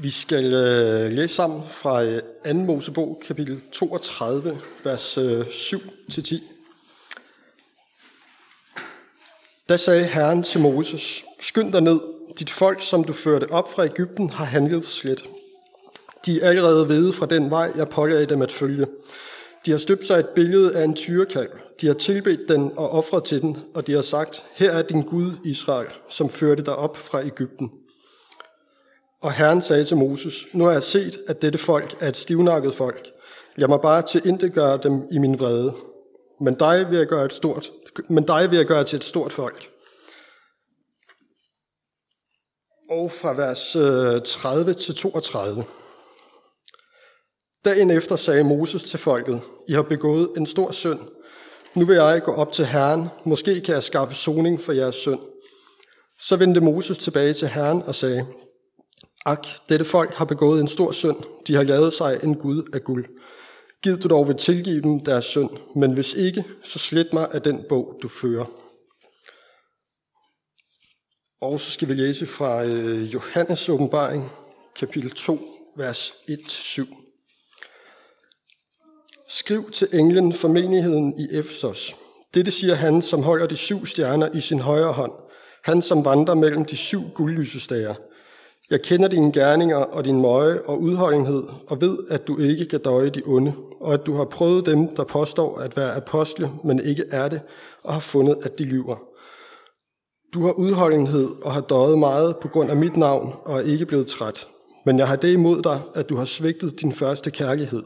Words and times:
Vi 0.00 0.10
skal 0.10 0.54
øh, 0.54 1.12
læse 1.12 1.34
sammen 1.34 1.62
fra 1.70 2.04
øh, 2.04 2.22
2. 2.44 2.52
Mosebog, 2.52 3.22
kapitel 3.26 3.62
32, 3.72 4.58
vers 4.84 5.18
øh, 5.18 5.40
7-10. 5.40 6.42
Da 9.68 9.76
sagde 9.76 10.04
Herren 10.04 10.42
til 10.42 10.60
Moses, 10.60 11.24
skynd 11.40 11.72
dig 11.72 11.80
ned, 11.80 12.00
dit 12.38 12.50
folk, 12.50 12.82
som 12.82 13.04
du 13.04 13.12
førte 13.12 13.50
op 13.50 13.72
fra 13.72 13.84
Ægypten, 13.84 14.30
har 14.30 14.44
handlet 14.44 14.84
slet. 14.84 15.24
De 16.26 16.40
er 16.40 16.48
allerede 16.48 16.88
ved 16.88 17.12
fra 17.12 17.26
den 17.26 17.50
vej, 17.50 17.72
jeg 17.76 17.88
pålagde 17.88 18.26
dem 18.26 18.42
at 18.42 18.52
følge. 18.52 18.86
De 19.66 19.70
har 19.70 19.78
støbt 19.78 20.04
sig 20.04 20.18
et 20.18 20.28
billede 20.28 20.76
af 20.76 20.84
en 20.84 20.94
tyrekalv. 20.94 21.50
De 21.80 21.86
har 21.86 21.94
tilbedt 21.94 22.48
den 22.48 22.72
og 22.76 22.90
ofret 22.90 23.24
til 23.24 23.40
den, 23.40 23.58
og 23.74 23.86
de 23.86 23.92
har 23.92 24.02
sagt, 24.02 24.44
her 24.54 24.70
er 24.70 24.82
din 24.82 25.02
Gud, 25.02 25.32
Israel, 25.44 25.88
som 26.08 26.28
førte 26.28 26.62
dig 26.62 26.76
op 26.76 26.96
fra 26.96 27.26
Ægypten. 27.26 27.72
Og 29.20 29.32
Herren 29.32 29.62
sagde 29.62 29.84
til 29.84 29.96
Moses, 29.96 30.46
nu 30.52 30.64
har 30.64 30.72
jeg 30.72 30.82
set, 30.82 31.18
at 31.28 31.42
dette 31.42 31.58
folk 31.58 31.96
er 32.00 32.08
et 32.08 32.16
stivnakket 32.16 32.74
folk. 32.74 33.08
Jeg 33.58 33.68
må 33.68 33.76
bare 33.76 34.02
til 34.02 34.50
gøre 34.50 34.76
dem 34.82 35.08
i 35.10 35.18
min 35.18 35.38
vrede. 35.38 35.74
Men 36.40 36.54
dig 36.54 36.90
vil 36.90 36.98
jeg 36.98 37.06
gøre, 37.06 37.24
et 37.24 37.32
stort, 37.32 37.72
men 38.08 38.24
dig 38.24 38.50
vil 38.50 38.56
jeg 38.56 38.66
gøre 38.66 38.84
til 38.84 38.96
et 38.96 39.04
stort 39.04 39.32
folk. 39.32 39.68
Og 42.90 43.12
fra 43.12 43.32
vers 43.34 43.76
øh, 43.76 44.22
30 44.22 44.74
til 44.74 44.94
32. 44.94 45.64
Dagen 47.64 47.90
efter 47.90 48.16
sagde 48.16 48.44
Moses 48.44 48.84
til 48.84 48.98
folket, 48.98 49.40
I 49.68 49.72
har 49.72 49.82
begået 49.82 50.28
en 50.36 50.46
stor 50.46 50.70
synd. 50.70 51.00
Nu 51.74 51.84
vil 51.84 51.96
jeg 51.96 52.22
gå 52.24 52.32
op 52.32 52.52
til 52.52 52.66
Herren. 52.66 53.08
Måske 53.24 53.60
kan 53.60 53.74
jeg 53.74 53.82
skaffe 53.82 54.14
soning 54.14 54.60
for 54.60 54.72
jeres 54.72 54.94
synd. 54.94 55.20
Så 56.20 56.36
vendte 56.36 56.60
Moses 56.60 56.98
tilbage 56.98 57.32
til 57.32 57.48
Herren 57.48 57.82
og 57.82 57.94
sagde, 57.94 58.26
Ak, 59.26 59.46
dette 59.68 59.84
folk 59.84 60.14
har 60.14 60.24
begået 60.24 60.60
en 60.60 60.68
stor 60.68 60.92
synd. 60.92 61.16
De 61.46 61.54
har 61.54 61.62
lavet 61.62 61.94
sig 61.94 62.20
en 62.22 62.34
Gud 62.34 62.70
af 62.74 62.84
guld. 62.84 63.06
Gid 63.82 63.96
du 63.96 64.08
dog 64.08 64.28
vil 64.28 64.36
tilgive 64.36 64.82
dem 64.82 65.00
deres 65.04 65.24
synd, 65.24 65.50
men 65.76 65.92
hvis 65.92 66.14
ikke, 66.14 66.44
så 66.64 66.78
slet 66.78 67.12
mig 67.12 67.28
af 67.32 67.42
den 67.42 67.64
bog, 67.68 67.98
du 68.02 68.08
fører. 68.08 68.44
Og 71.40 71.60
så 71.60 71.70
skal 71.70 71.88
vi 71.88 71.94
læse 71.94 72.26
fra 72.26 72.64
øh, 72.64 73.14
Johannes 73.14 73.68
åbenbaring, 73.68 74.32
kapitel 74.76 75.10
2, 75.10 75.38
vers 75.76 76.10
1-7. 76.10 77.08
Skriv 79.28 79.70
til 79.70 79.88
englen 79.92 80.32
for 80.32 80.48
menigheden 80.48 81.14
i 81.18 81.38
Efesos. 81.38 81.96
Dette 82.34 82.50
siger 82.50 82.74
han, 82.74 83.02
som 83.02 83.22
holder 83.22 83.46
de 83.46 83.56
syv 83.56 83.86
stjerner 83.86 84.28
i 84.34 84.40
sin 84.40 84.58
højre 84.58 84.92
hånd. 84.92 85.12
Han, 85.64 85.82
som 85.82 86.04
vandrer 86.04 86.34
mellem 86.34 86.64
de 86.64 86.76
syv 86.76 87.00
guldlysestager. 87.14 87.94
Jeg 88.70 88.82
kender 88.82 89.08
dine 89.08 89.32
gerninger 89.32 89.76
og 89.76 90.04
din 90.04 90.20
møje 90.20 90.60
og 90.60 90.80
udholdenhed, 90.82 91.42
og 91.68 91.80
ved, 91.80 91.98
at 92.10 92.28
du 92.28 92.38
ikke 92.38 92.66
kan 92.66 92.80
døje 92.80 93.10
de 93.10 93.22
onde, 93.26 93.52
og 93.80 93.94
at 93.94 94.06
du 94.06 94.14
har 94.14 94.24
prøvet 94.24 94.66
dem, 94.66 94.88
der 94.96 95.04
påstår 95.04 95.58
at 95.58 95.76
være 95.76 95.96
apostle, 95.96 96.50
men 96.64 96.78
ikke 96.78 97.04
er 97.10 97.28
det, 97.28 97.40
og 97.84 97.92
har 97.92 98.00
fundet, 98.00 98.38
at 98.42 98.58
de 98.58 98.64
lyver. 98.64 98.96
Du 100.34 100.42
har 100.42 100.52
udholdenhed 100.52 101.28
og 101.42 101.52
har 101.52 101.60
døjet 101.60 101.98
meget 101.98 102.36
på 102.36 102.48
grund 102.48 102.70
af 102.70 102.76
mit 102.76 102.96
navn, 102.96 103.34
og 103.44 103.56
er 103.56 103.62
ikke 103.62 103.86
blevet 103.86 104.06
træt. 104.06 104.46
Men 104.86 104.98
jeg 104.98 105.08
har 105.08 105.16
det 105.16 105.32
imod 105.32 105.62
dig, 105.62 105.80
at 105.94 106.08
du 106.08 106.16
har 106.16 106.24
svigtet 106.24 106.80
din 106.80 106.92
første 106.92 107.30
kærlighed. 107.30 107.82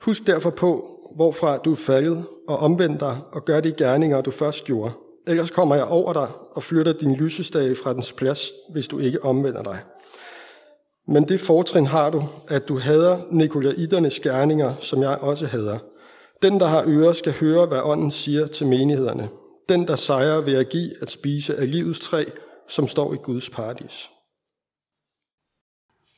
Husk 0.00 0.26
derfor 0.26 0.50
på, 0.50 0.86
hvorfra 1.14 1.56
du 1.56 1.72
er 1.72 1.76
faldet, 1.76 2.24
og 2.48 2.56
omvend 2.56 2.98
dig 2.98 3.16
og 3.32 3.44
gør 3.44 3.60
de 3.60 3.72
gerninger, 3.72 4.20
du 4.20 4.30
først 4.30 4.64
gjorde. 4.64 4.92
Ellers 5.26 5.50
kommer 5.50 5.74
jeg 5.74 5.84
over 5.84 6.12
dig 6.12 6.28
og 6.50 6.62
flytter 6.62 6.92
din 6.92 7.14
lysestage 7.14 7.76
fra 7.76 7.92
dens 7.92 8.12
plads, 8.12 8.50
hvis 8.72 8.88
du 8.88 8.98
ikke 8.98 9.24
omvender 9.24 9.62
dig. 9.62 9.80
Men 11.06 11.28
det 11.28 11.40
fortrin 11.40 11.86
har 11.86 12.10
du, 12.10 12.24
at 12.48 12.68
du 12.68 12.78
hader 12.78 13.20
Nikolaiternes 13.30 14.20
gerninger, 14.20 14.74
som 14.80 15.02
jeg 15.02 15.18
også 15.18 15.46
hader. 15.46 15.78
Den, 16.42 16.60
der 16.60 16.66
har 16.66 16.84
ører, 16.86 17.12
skal 17.12 17.32
høre, 17.32 17.66
hvad 17.66 17.80
ånden 17.84 18.10
siger 18.10 18.46
til 18.46 18.66
menighederne. 18.66 19.28
Den, 19.68 19.88
der 19.88 19.96
sejrer, 19.96 20.40
vil 20.40 20.54
jeg 20.54 20.66
give 20.66 21.02
at 21.02 21.10
spise 21.10 21.56
af 21.56 21.70
livets 21.70 22.00
træ, 22.00 22.24
som 22.68 22.88
står 22.88 23.14
i 23.14 23.16
Guds 23.16 23.50
paradis. 23.50 24.10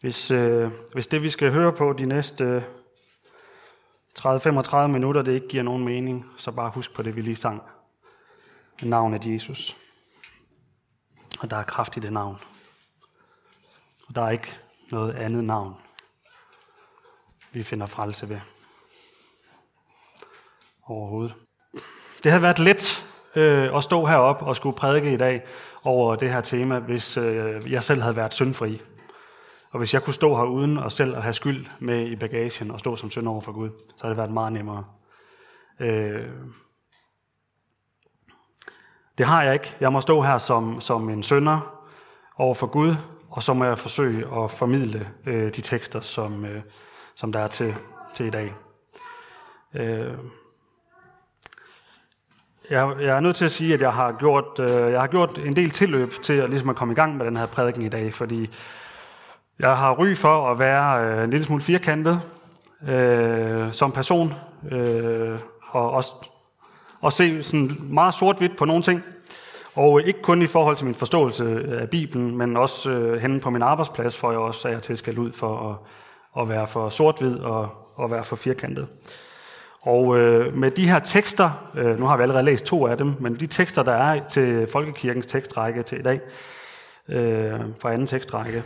Hvis, 0.01 0.31
øh, 0.31 0.71
hvis 0.93 1.07
det, 1.07 1.23
vi 1.23 1.31
skal 1.31 1.53
høre 1.53 1.73
på 1.73 1.93
de 1.93 2.07
næste 2.07 2.45
øh, 2.45 2.63
30-35 4.19 4.87
minutter, 4.87 5.23
det 5.23 5.33
ikke 5.33 5.49
giver 5.49 5.63
nogen 5.63 5.85
mening, 5.85 6.27
så 6.39 6.51
bare 6.51 6.71
husk 6.75 6.95
på 6.95 7.03
det, 7.03 7.17
vi 7.17 7.21
lige 7.21 7.37
sang 7.37 7.63
navnet 8.83 9.27
Jesus. 9.27 9.77
Og 11.41 11.51
der 11.51 11.57
er 11.57 11.63
kraft 11.63 11.97
i 11.97 12.01
det 12.01 12.13
navn. 12.13 12.39
Og 14.09 14.15
der 14.15 14.23
er 14.23 14.31
ikke 14.31 14.59
noget 14.91 15.15
andet 15.15 15.45
navn, 15.45 15.75
vi 17.53 17.63
finder 17.63 17.87
frelse 17.87 18.29
ved. 18.29 18.41
Overhovedet. 20.87 21.35
Det 22.25 22.33
havde 22.33 22.43
været 22.43 22.59
let 22.59 23.13
øh, 23.37 23.77
at 23.77 23.85
stå 23.85 24.07
heroppe 24.07 24.45
og 24.45 24.57
skulle 24.57 24.77
prædike 24.77 25.13
i 25.13 25.17
dag 25.17 25.43
over 25.83 26.17
det 26.17 26.33
her 26.33 26.41
tema, 26.41 26.79
hvis 26.79 27.17
øh, 27.17 27.73
jeg 27.73 27.85
selv 27.85 28.03
havde 28.03 28.17
været 28.17 28.35
syndfri. 28.35 28.83
Og 29.71 29.79
hvis 29.79 29.95
jeg 29.95 30.03
kunne 30.03 30.15
stå 30.15 30.37
her 30.37 30.45
uden 30.45 30.79
og 30.79 30.93
selv 30.93 31.17
at 31.17 31.23
have 31.23 31.33
skyld 31.33 31.67
med 31.79 32.07
i 32.07 32.17
bagagen 32.17 32.71
og 32.71 32.79
stå 32.79 32.97
som 32.97 33.11
synd 33.11 33.29
over 33.29 33.41
for 33.41 33.53
Gud, 33.53 33.71
så 33.97 34.03
havde 34.03 34.11
det 34.11 34.19
været 34.19 34.33
meget 34.33 34.53
nemmere. 34.53 34.85
Øh, 35.81 36.29
det 39.19 39.27
har 39.27 39.43
jeg 39.43 39.53
ikke. 39.53 39.77
Jeg 39.81 39.93
må 39.93 40.01
stå 40.01 40.21
her 40.21 40.39
som, 40.39 40.81
som 40.81 41.11
en 41.11 41.23
sønder 41.23 41.79
over 42.37 42.55
for 42.55 42.67
Gud, 42.67 42.95
og 43.31 43.43
så 43.43 43.55
må 43.55 43.65
jeg 43.65 43.79
forsøge 43.79 44.43
at 44.45 44.51
formidle 44.51 45.09
øh, 45.27 45.55
de 45.55 45.61
tekster, 45.61 46.01
som, 46.01 46.45
øh, 46.45 46.63
som 47.15 47.33
der 47.33 47.41
er 47.41 47.49
til, 47.49 47.75
til 48.15 48.27
i 48.27 48.31
dag. 48.31 48.55
Øh, 49.75 50.15
jeg, 52.71 52.97
jeg 53.01 53.17
er 53.17 53.21
nødt 53.21 53.37
til 53.37 53.45
at 53.45 53.53
sige, 53.53 53.75
at 53.75 53.81
jeg 53.81 53.93
har 53.93 54.13
gjort, 54.13 54.59
øh, 54.61 54.93
jeg 54.93 55.01
har 55.01 55.07
gjort 55.07 55.39
en 55.39 55.57
del 55.57 55.71
tilløb 55.71 56.13
til 56.23 56.33
at, 56.33 56.51
ligesom 56.51 56.69
at 56.69 56.77
komme 56.77 56.93
i 56.93 56.95
gang 56.95 57.17
med 57.17 57.27
den 57.27 57.37
her 57.37 57.47
prædiken 57.47 57.83
i 57.83 57.89
dag, 57.89 58.15
fordi 58.15 58.51
jeg 59.59 59.77
har 59.77 59.95
ry 59.95 60.15
for 60.15 60.51
at 60.51 60.59
være 60.59 61.05
øh, 61.05 61.25
en 61.25 61.31
lille 61.31 61.47
smule 61.47 61.63
firkantet 61.63 62.21
øh, 62.89 63.73
som 63.73 63.93
person, 63.93 64.35
øh, 64.71 65.39
og 65.71 65.91
også 65.91 66.13
og 67.03 67.13
se 67.13 67.43
sådan 67.43 67.71
meget 67.83 68.15
sort-hvidt 68.15 68.57
på 68.57 68.65
nogle 68.65 68.83
ting. 68.83 69.05
Og 69.75 70.01
øh, 70.01 70.07
ikke 70.07 70.23
kun 70.23 70.43
i 70.43 70.47
forhold 70.47 70.77
til 70.77 70.87
min 70.87 70.95
forståelse 70.95 71.45
øh, 71.45 71.83
af 71.83 71.91
Bibelen, 71.91 72.37
men 72.37 72.57
også 72.57 72.91
øh, 72.91 73.21
henne 73.21 73.41
på 73.41 73.51
min 73.51 73.63
arbejdsplads, 73.63 74.17
får 74.17 74.31
jeg 74.31 74.41
også 74.41 74.69
af 74.69 74.81
til 74.81 74.97
skal 74.97 75.19
ud 75.19 75.33
for 75.33 75.71
at, 75.71 75.77
at 76.43 76.49
være 76.49 76.67
for 76.67 76.89
sort-hvid 76.89 77.39
og, 77.39 77.69
at 78.03 78.11
være 78.11 78.25
for 78.25 78.37
firkantet. 78.37 78.89
Og 79.81 80.19
øh, 80.19 80.57
med 80.57 80.71
de 80.71 80.89
her 80.89 80.99
tekster, 80.99 81.51
øh, 81.75 81.99
nu 81.99 82.07
har 82.07 82.17
vi 82.17 82.23
allerede 82.23 82.45
læst 82.45 82.65
to 82.65 82.87
af 82.87 82.97
dem, 82.97 83.15
men 83.21 83.35
de 83.35 83.47
tekster, 83.47 83.83
der 83.83 83.93
er 83.93 84.29
til 84.29 84.67
Folkekirkens 84.73 85.27
tekstrække 85.27 85.83
til 85.83 85.99
i 85.99 86.03
dag, 86.03 86.21
øh, 87.09 87.61
fra 87.81 87.93
anden 87.93 88.07
tekstrække, 88.07 88.63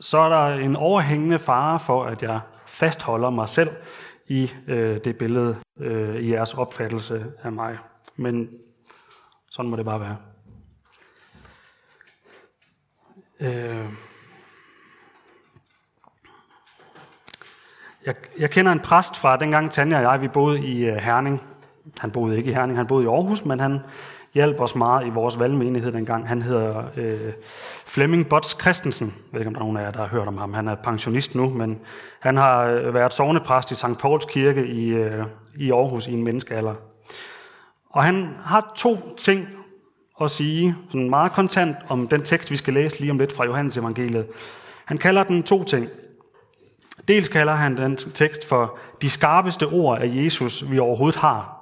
så 0.00 0.18
er 0.18 0.28
der 0.28 0.54
en 0.54 0.76
overhængende 0.76 1.38
fare 1.38 1.78
for, 1.78 2.04
at 2.04 2.22
jeg 2.22 2.40
fastholder 2.66 3.30
mig 3.30 3.48
selv 3.48 3.70
i 4.28 4.52
øh, 4.66 5.00
det 5.04 5.18
billede, 5.18 5.56
øh, 5.78 6.16
i 6.16 6.32
jeres 6.32 6.54
opfattelse 6.54 7.26
af 7.42 7.52
mig. 7.52 7.78
Men 8.16 8.50
sådan 9.50 9.70
må 9.70 9.76
det 9.76 9.84
bare 9.84 10.00
være. 10.00 10.16
Øh, 13.40 13.86
jeg, 18.06 18.14
jeg 18.38 18.50
kender 18.50 18.72
en 18.72 18.80
præst 18.80 19.16
fra 19.16 19.36
dengang 19.36 19.72
Tanja 19.72 19.96
og 19.96 20.02
jeg, 20.02 20.20
vi 20.20 20.28
boede 20.28 20.60
i 20.60 20.86
øh, 20.86 20.96
Herning. 20.96 21.42
Han 21.98 22.10
boede 22.10 22.36
ikke 22.36 22.50
i 22.50 22.54
Herning, 22.54 22.78
han 22.78 22.86
boede 22.86 23.04
i 23.04 23.08
Aarhus, 23.08 23.44
men 23.44 23.60
han 23.60 23.80
hjalp 24.36 24.60
os 24.60 24.74
meget 24.74 25.06
i 25.06 25.10
vores 25.10 25.38
valgmenighed 25.38 25.92
dengang. 25.92 26.28
Han 26.28 26.42
hedder 26.42 26.84
øh, 26.96 27.32
Flemming 27.86 28.28
Bots 28.28 28.60
Christensen. 28.60 29.06
Jeg 29.06 29.32
ved 29.32 29.40
ikke, 29.40 29.48
om 29.48 29.54
der 29.54 29.60
er 29.60 29.64
nogen 29.64 29.76
af 29.76 29.82
jer, 29.82 29.90
der 29.90 29.98
har 29.98 30.06
hørt 30.06 30.28
om 30.28 30.38
ham. 30.38 30.54
Han 30.54 30.68
er 30.68 30.74
pensionist 30.74 31.34
nu, 31.34 31.48
men 31.48 31.78
han 32.20 32.36
har 32.36 32.62
øh, 32.64 32.94
været 32.94 33.12
sovnepræst 33.12 33.70
i 33.70 33.74
St. 33.74 33.98
Pauls 33.98 34.24
Kirke 34.24 34.66
i, 34.66 34.88
øh, 34.88 35.24
i 35.56 35.70
Aarhus 35.70 36.06
i 36.06 36.12
en 36.12 36.24
menneskealder. 36.24 36.74
Og 37.90 38.04
han 38.04 38.36
har 38.44 38.72
to 38.76 39.14
ting 39.16 39.48
at 40.20 40.30
sige, 40.30 40.74
sådan 40.90 41.10
meget 41.10 41.32
kontant, 41.32 41.76
om 41.88 42.08
den 42.08 42.22
tekst, 42.22 42.50
vi 42.50 42.56
skal 42.56 42.74
læse 42.74 43.00
lige 43.00 43.10
om 43.10 43.18
lidt 43.18 43.32
fra 43.32 43.44
Johannes 43.44 43.76
evangeliet. 43.76 44.26
Han 44.84 44.98
kalder 44.98 45.24
den 45.24 45.42
to 45.42 45.64
ting. 45.64 45.88
Dels 47.08 47.28
kalder 47.28 47.54
han 47.54 47.76
den 47.76 47.96
tekst 47.96 48.48
for 48.48 48.78
de 49.02 49.10
skarpeste 49.10 49.66
ord 49.66 49.98
af 49.98 50.10
Jesus, 50.14 50.70
vi 50.70 50.78
overhovedet 50.78 51.20
har. 51.20 51.55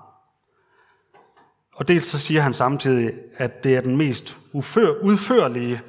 Og 1.75 1.89
dels 1.89 2.07
så 2.07 2.19
siger 2.19 2.41
han 2.41 2.55
samtidig, 2.55 3.13
at 3.37 3.65
det 3.65 3.77
er 3.77 3.81
den 3.81 3.97
mest 3.97 4.37
ufør, 4.53 4.91
udførlige 5.03 5.83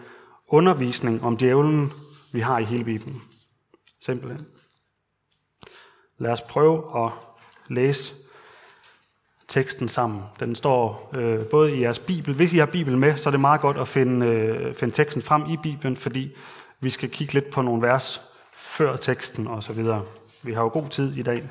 undervisning 0.48 1.24
om 1.24 1.38
djævlen, 1.38 1.92
vi 2.32 2.40
har 2.40 2.60
i 2.60 2.64
hele 2.64 2.84
Bibelen. 2.84 3.22
Simpelthen. 4.02 4.48
Lad 6.18 6.32
os 6.32 6.42
prøve 6.42 7.06
at 7.06 7.12
læse 7.70 8.14
teksten 9.48 9.90
sammen. 9.90 10.24
Den 10.40 10.56
står 10.56 11.12
øh, 11.14 11.46
både 11.46 11.76
i 11.76 11.82
jeres 11.82 12.00
bibel. 12.00 12.34
Hvis 12.34 12.54
I 12.54 12.58
har 12.58 12.66
bibel 12.66 12.98
med, 12.98 13.18
så 13.18 13.30
er 13.30 13.32
det 13.32 13.40
meget 13.40 13.62
godt 13.62 13.78
at 13.78 13.88
finde, 13.88 14.26
øh, 14.26 14.76
finde 14.76 14.94
teksten 14.94 15.22
frem 15.22 15.46
i 15.50 15.58
bibelen, 15.64 15.98
fordi 15.98 16.36
Vi 16.80 16.90
skal 16.90 17.10
kigge 17.10 17.34
lidt 17.34 17.50
på 17.50 17.62
nogle 17.62 17.82
vers 17.82 18.22
før 18.54 18.96
teksten 18.96 19.48
og 19.48 19.64
så 19.64 19.74
videre. 19.74 20.06
Vi 20.44 20.54
har 20.54 20.62
jo 20.62 20.68
god 20.68 20.90
tid 20.90 21.18
i 21.18 21.22
dag 21.22 21.44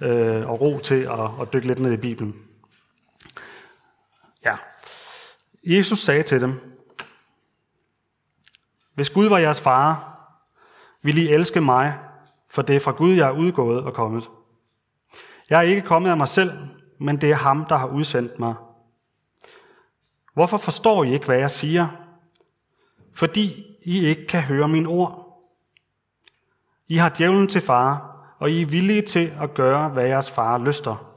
øh, 0.00 0.48
og 0.50 0.60
ro 0.60 0.78
til 0.78 1.02
at, 1.02 1.30
at 1.40 1.52
dykke 1.52 1.66
lidt 1.66 1.78
ned 1.78 1.92
i 1.92 1.96
Bibelen. 1.96 2.34
Ja. 4.44 4.56
Jesus 5.66 5.98
sagde 5.98 6.22
til 6.22 6.40
dem, 6.40 6.60
Hvis 8.94 9.10
Gud 9.10 9.28
var 9.28 9.38
jeres 9.38 9.60
far, 9.60 10.18
ville 11.02 11.20
I 11.20 11.28
elske 11.28 11.60
mig, 11.60 11.98
for 12.48 12.62
det 12.62 12.76
er 12.76 12.80
fra 12.80 12.90
Gud, 12.90 13.12
jeg 13.12 13.28
er 13.28 13.32
udgået 13.32 13.84
og 13.84 13.94
kommet. 13.94 14.30
Jeg 15.50 15.58
er 15.58 15.62
ikke 15.62 15.82
kommet 15.82 16.10
af 16.10 16.16
mig 16.16 16.28
selv, 16.28 16.52
men 17.00 17.20
det 17.20 17.30
er 17.30 17.34
ham, 17.34 17.64
der 17.64 17.76
har 17.76 17.86
udsendt 17.86 18.38
mig. 18.38 18.54
Hvorfor 20.34 20.56
forstår 20.56 21.04
I 21.04 21.12
ikke, 21.12 21.26
hvad 21.26 21.38
jeg 21.38 21.50
siger? 21.50 21.88
Fordi 23.14 23.64
I 23.82 24.06
ikke 24.06 24.26
kan 24.26 24.42
høre 24.42 24.68
mine 24.68 24.88
ord. 24.88 25.42
I 26.88 26.96
har 26.96 27.08
djævlen 27.08 27.48
til 27.48 27.60
far, 27.60 28.16
og 28.38 28.50
I 28.50 28.62
er 28.62 28.66
villige 28.66 29.02
til 29.02 29.32
at 29.40 29.54
gøre, 29.54 29.88
hvad 29.88 30.06
jeres 30.06 30.30
far 30.30 30.58
lyster. 30.58 31.12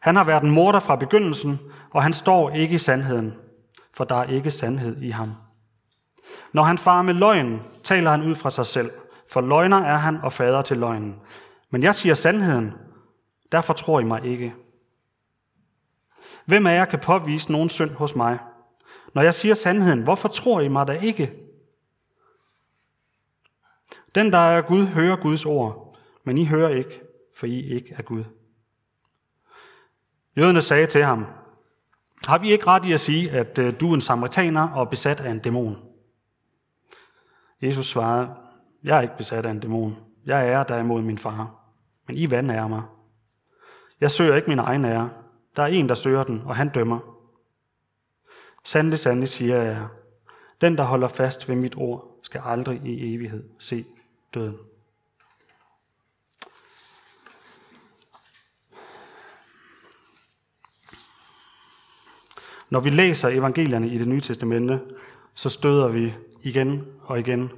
Han 0.00 0.16
har 0.16 0.24
været 0.24 0.42
en 0.42 0.50
morder 0.50 0.80
fra 0.80 0.96
begyndelsen, 0.96 1.60
og 1.90 2.02
han 2.02 2.12
står 2.12 2.50
ikke 2.50 2.74
i 2.74 2.78
sandheden, 2.78 3.34
for 3.94 4.04
der 4.04 4.14
er 4.14 4.24
ikke 4.24 4.50
sandhed 4.50 5.02
i 5.02 5.10
ham. 5.10 5.32
Når 6.52 6.62
han 6.62 6.78
farer 6.78 7.02
med 7.02 7.14
løgn, 7.14 7.60
taler 7.84 8.10
han 8.10 8.22
ud 8.22 8.34
fra 8.34 8.50
sig 8.50 8.66
selv, 8.66 8.90
for 9.30 9.40
løgner 9.40 9.76
er 9.76 9.96
han 9.96 10.16
og 10.16 10.32
fader 10.32 10.62
til 10.62 10.76
løgnen. 10.76 11.20
Men 11.70 11.82
jeg 11.82 11.94
siger 11.94 12.14
sandheden, 12.14 12.72
derfor 13.52 13.72
tror 13.72 14.00
I 14.00 14.04
mig 14.04 14.24
ikke. 14.24 14.54
Hvem 16.44 16.66
af 16.66 16.74
jer 16.74 16.84
kan 16.84 16.98
påvise 16.98 17.52
nogen 17.52 17.68
synd 17.68 17.90
hos 17.90 18.14
mig? 18.14 18.38
Når 19.14 19.22
jeg 19.22 19.34
siger 19.34 19.54
sandheden, 19.54 20.02
hvorfor 20.02 20.28
tror 20.28 20.60
I 20.60 20.68
mig 20.68 20.86
da 20.86 20.92
ikke? 20.92 21.32
Den, 24.14 24.32
der 24.32 24.38
er 24.38 24.62
Gud, 24.62 24.86
hører 24.86 25.16
Guds 25.16 25.46
ord, 25.46 25.96
men 26.24 26.38
I 26.38 26.44
hører 26.44 26.68
ikke, 26.68 27.00
for 27.36 27.46
I 27.46 27.60
ikke 27.60 27.94
er 27.98 28.02
Gud. 28.02 28.24
Jøderne 30.36 30.62
sagde 30.62 30.86
til 30.86 31.04
ham, 31.04 31.26
har 32.26 32.38
vi 32.38 32.52
ikke 32.52 32.66
ret 32.66 32.84
i 32.84 32.92
at 32.92 33.00
sige, 33.00 33.30
at 33.30 33.58
øh, 33.58 33.80
du 33.80 33.90
er 33.90 33.94
en 33.94 34.00
samaritaner 34.00 34.68
og 34.68 34.90
besat 34.90 35.20
af 35.20 35.30
en 35.30 35.38
dæmon? 35.38 35.76
Jesus 37.62 37.86
svarede, 37.86 38.34
jeg 38.84 38.96
er 38.96 39.00
ikke 39.00 39.16
besat 39.16 39.46
af 39.46 39.50
en 39.50 39.60
dæmon. 39.60 39.96
Jeg 40.26 40.48
er 40.48 40.62
derimod 40.62 41.02
min 41.02 41.18
far. 41.18 41.54
Men 42.06 42.16
I 42.16 42.30
vandærer 42.30 42.68
mig. 42.68 42.82
Jeg 44.00 44.10
søger 44.10 44.36
ikke 44.36 44.48
min 44.48 44.58
egen 44.58 44.84
ære. 44.84 45.10
Der 45.56 45.62
er 45.62 45.66
en, 45.66 45.88
der 45.88 45.94
søger 45.94 46.24
den, 46.24 46.42
og 46.44 46.56
han 46.56 46.68
dømmer. 46.68 46.98
Sandelig, 48.64 48.98
sandelig 48.98 49.28
siger 49.28 49.62
jeg 49.62 49.86
den, 50.60 50.76
der 50.76 50.84
holder 50.84 51.08
fast 51.08 51.48
ved 51.48 51.56
mit 51.56 51.76
ord, 51.76 52.18
skal 52.22 52.40
aldrig 52.44 52.80
i 52.84 53.14
evighed 53.14 53.44
se 53.58 53.84
døden. 54.34 54.58
Når 62.72 62.80
vi 62.80 62.90
læser 62.90 63.28
evangelierne 63.28 63.88
i 63.88 63.98
det 63.98 64.08
nye 64.08 64.20
testamente, 64.20 64.80
så 65.34 65.48
støder 65.48 65.88
vi 65.88 66.14
igen 66.42 66.84
og 67.02 67.20
igen 67.20 67.50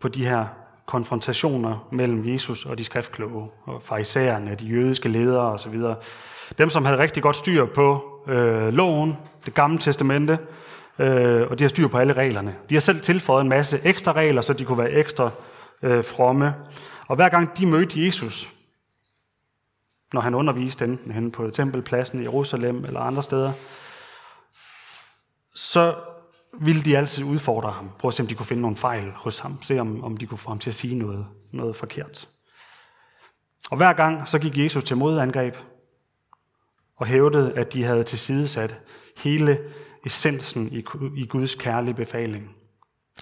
på 0.00 0.08
de 0.08 0.24
her 0.24 0.46
konfrontationer 0.86 1.88
mellem 1.92 2.32
Jesus 2.32 2.66
og 2.66 2.78
de 2.78 2.84
skriftkloge, 2.84 3.50
og 3.64 3.82
farisæerne, 3.82 4.54
de 4.54 4.64
jødiske 4.64 5.08
ledere 5.08 5.52
osv. 5.52 5.80
Dem, 6.58 6.70
som 6.70 6.84
havde 6.84 6.98
rigtig 6.98 7.22
godt 7.22 7.36
styr 7.36 7.66
på 7.66 8.04
øh, 8.28 8.72
loven, 8.72 9.16
det 9.46 9.54
gamle 9.54 9.78
testamente, 9.78 10.38
øh, 10.98 11.46
og 11.50 11.58
de 11.58 11.64
har 11.64 11.68
styr 11.68 11.88
på 11.88 11.98
alle 11.98 12.12
reglerne. 12.12 12.54
De 12.68 12.74
har 12.74 12.80
selv 12.80 13.00
tilføjet 13.00 13.42
en 13.42 13.48
masse 13.48 13.80
ekstra 13.84 14.12
regler, 14.12 14.40
så 14.40 14.52
de 14.52 14.64
kunne 14.64 14.78
være 14.78 14.92
ekstra 14.92 15.30
øh, 15.82 16.04
fromme. 16.04 16.54
Og 17.06 17.16
hver 17.16 17.28
gang 17.28 17.58
de 17.58 17.66
mødte 17.66 18.04
Jesus, 18.06 18.48
når 20.12 20.20
han 20.20 20.34
underviste 20.34 20.84
enten 20.84 21.12
henne 21.12 21.32
på 21.32 21.50
tempelpladsen 21.50 22.20
i 22.20 22.22
Jerusalem 22.22 22.84
eller 22.84 23.00
andre 23.00 23.22
steder, 23.22 23.52
så 25.58 25.94
ville 26.60 26.82
de 26.82 26.98
altid 26.98 27.24
udfordre 27.24 27.70
ham. 27.70 27.90
Prøve 27.98 28.10
at 28.10 28.14
se, 28.14 28.22
om 28.22 28.26
de 28.26 28.34
kunne 28.34 28.46
finde 28.46 28.62
nogle 28.62 28.76
fejl 28.76 29.12
hos 29.16 29.38
ham. 29.38 29.62
Se, 29.62 29.78
om, 29.78 30.04
om 30.04 30.16
de 30.16 30.26
kunne 30.26 30.38
få 30.38 30.48
ham 30.48 30.58
til 30.58 30.70
at 30.70 30.74
sige 30.74 30.94
noget, 30.94 31.26
noget 31.52 31.76
forkert. 31.76 32.28
Og 33.70 33.76
hver 33.76 33.92
gang 33.92 34.28
så 34.28 34.38
gik 34.38 34.58
Jesus 34.58 34.84
til 34.84 34.96
modangreb 34.96 35.56
og 36.96 37.06
hævdede, 37.06 37.52
at 37.52 37.72
de 37.72 37.84
havde 37.84 38.04
tilsidesat 38.04 38.80
hele 39.16 39.58
essensen 40.06 40.72
i, 40.72 40.84
i 41.16 41.26
Guds 41.26 41.54
kærlige 41.54 41.94
befaling. 41.94 42.56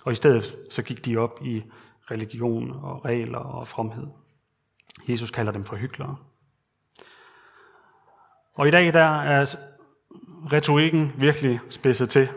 Og 0.04 0.12
i 0.12 0.14
stedet 0.14 0.56
så 0.70 0.82
gik 0.82 1.04
de 1.04 1.16
op 1.16 1.38
i 1.42 1.64
religion 2.10 2.70
og 2.82 3.04
regler 3.04 3.38
og 3.38 3.68
fromhed. 3.68 4.06
Jesus 5.08 5.30
kalder 5.30 5.52
dem 5.52 5.64
for 5.64 5.76
hyklere. 5.76 6.16
Og 8.54 8.68
i 8.68 8.70
dag 8.70 8.92
der 8.92 9.20
er 9.20 9.56
retorikken 10.52 11.12
virkelig 11.16 11.60
spidset 11.70 12.10
til 12.10 12.28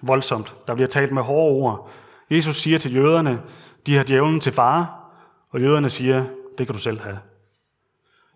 voldsomt. 0.00 0.54
Der 0.66 0.74
bliver 0.74 0.88
talt 0.88 1.12
med 1.12 1.22
hårde 1.22 1.54
ord. 1.54 1.90
Jesus 2.30 2.56
siger 2.56 2.78
til 2.78 2.94
jøderne, 2.94 3.42
de 3.86 3.96
har 3.96 4.04
djævlen 4.04 4.40
til 4.40 4.52
far, 4.52 5.10
og 5.50 5.60
jøderne 5.60 5.90
siger, 5.90 6.24
det 6.58 6.66
kan 6.66 6.74
du 6.74 6.80
selv 6.80 7.00
have. 7.00 7.18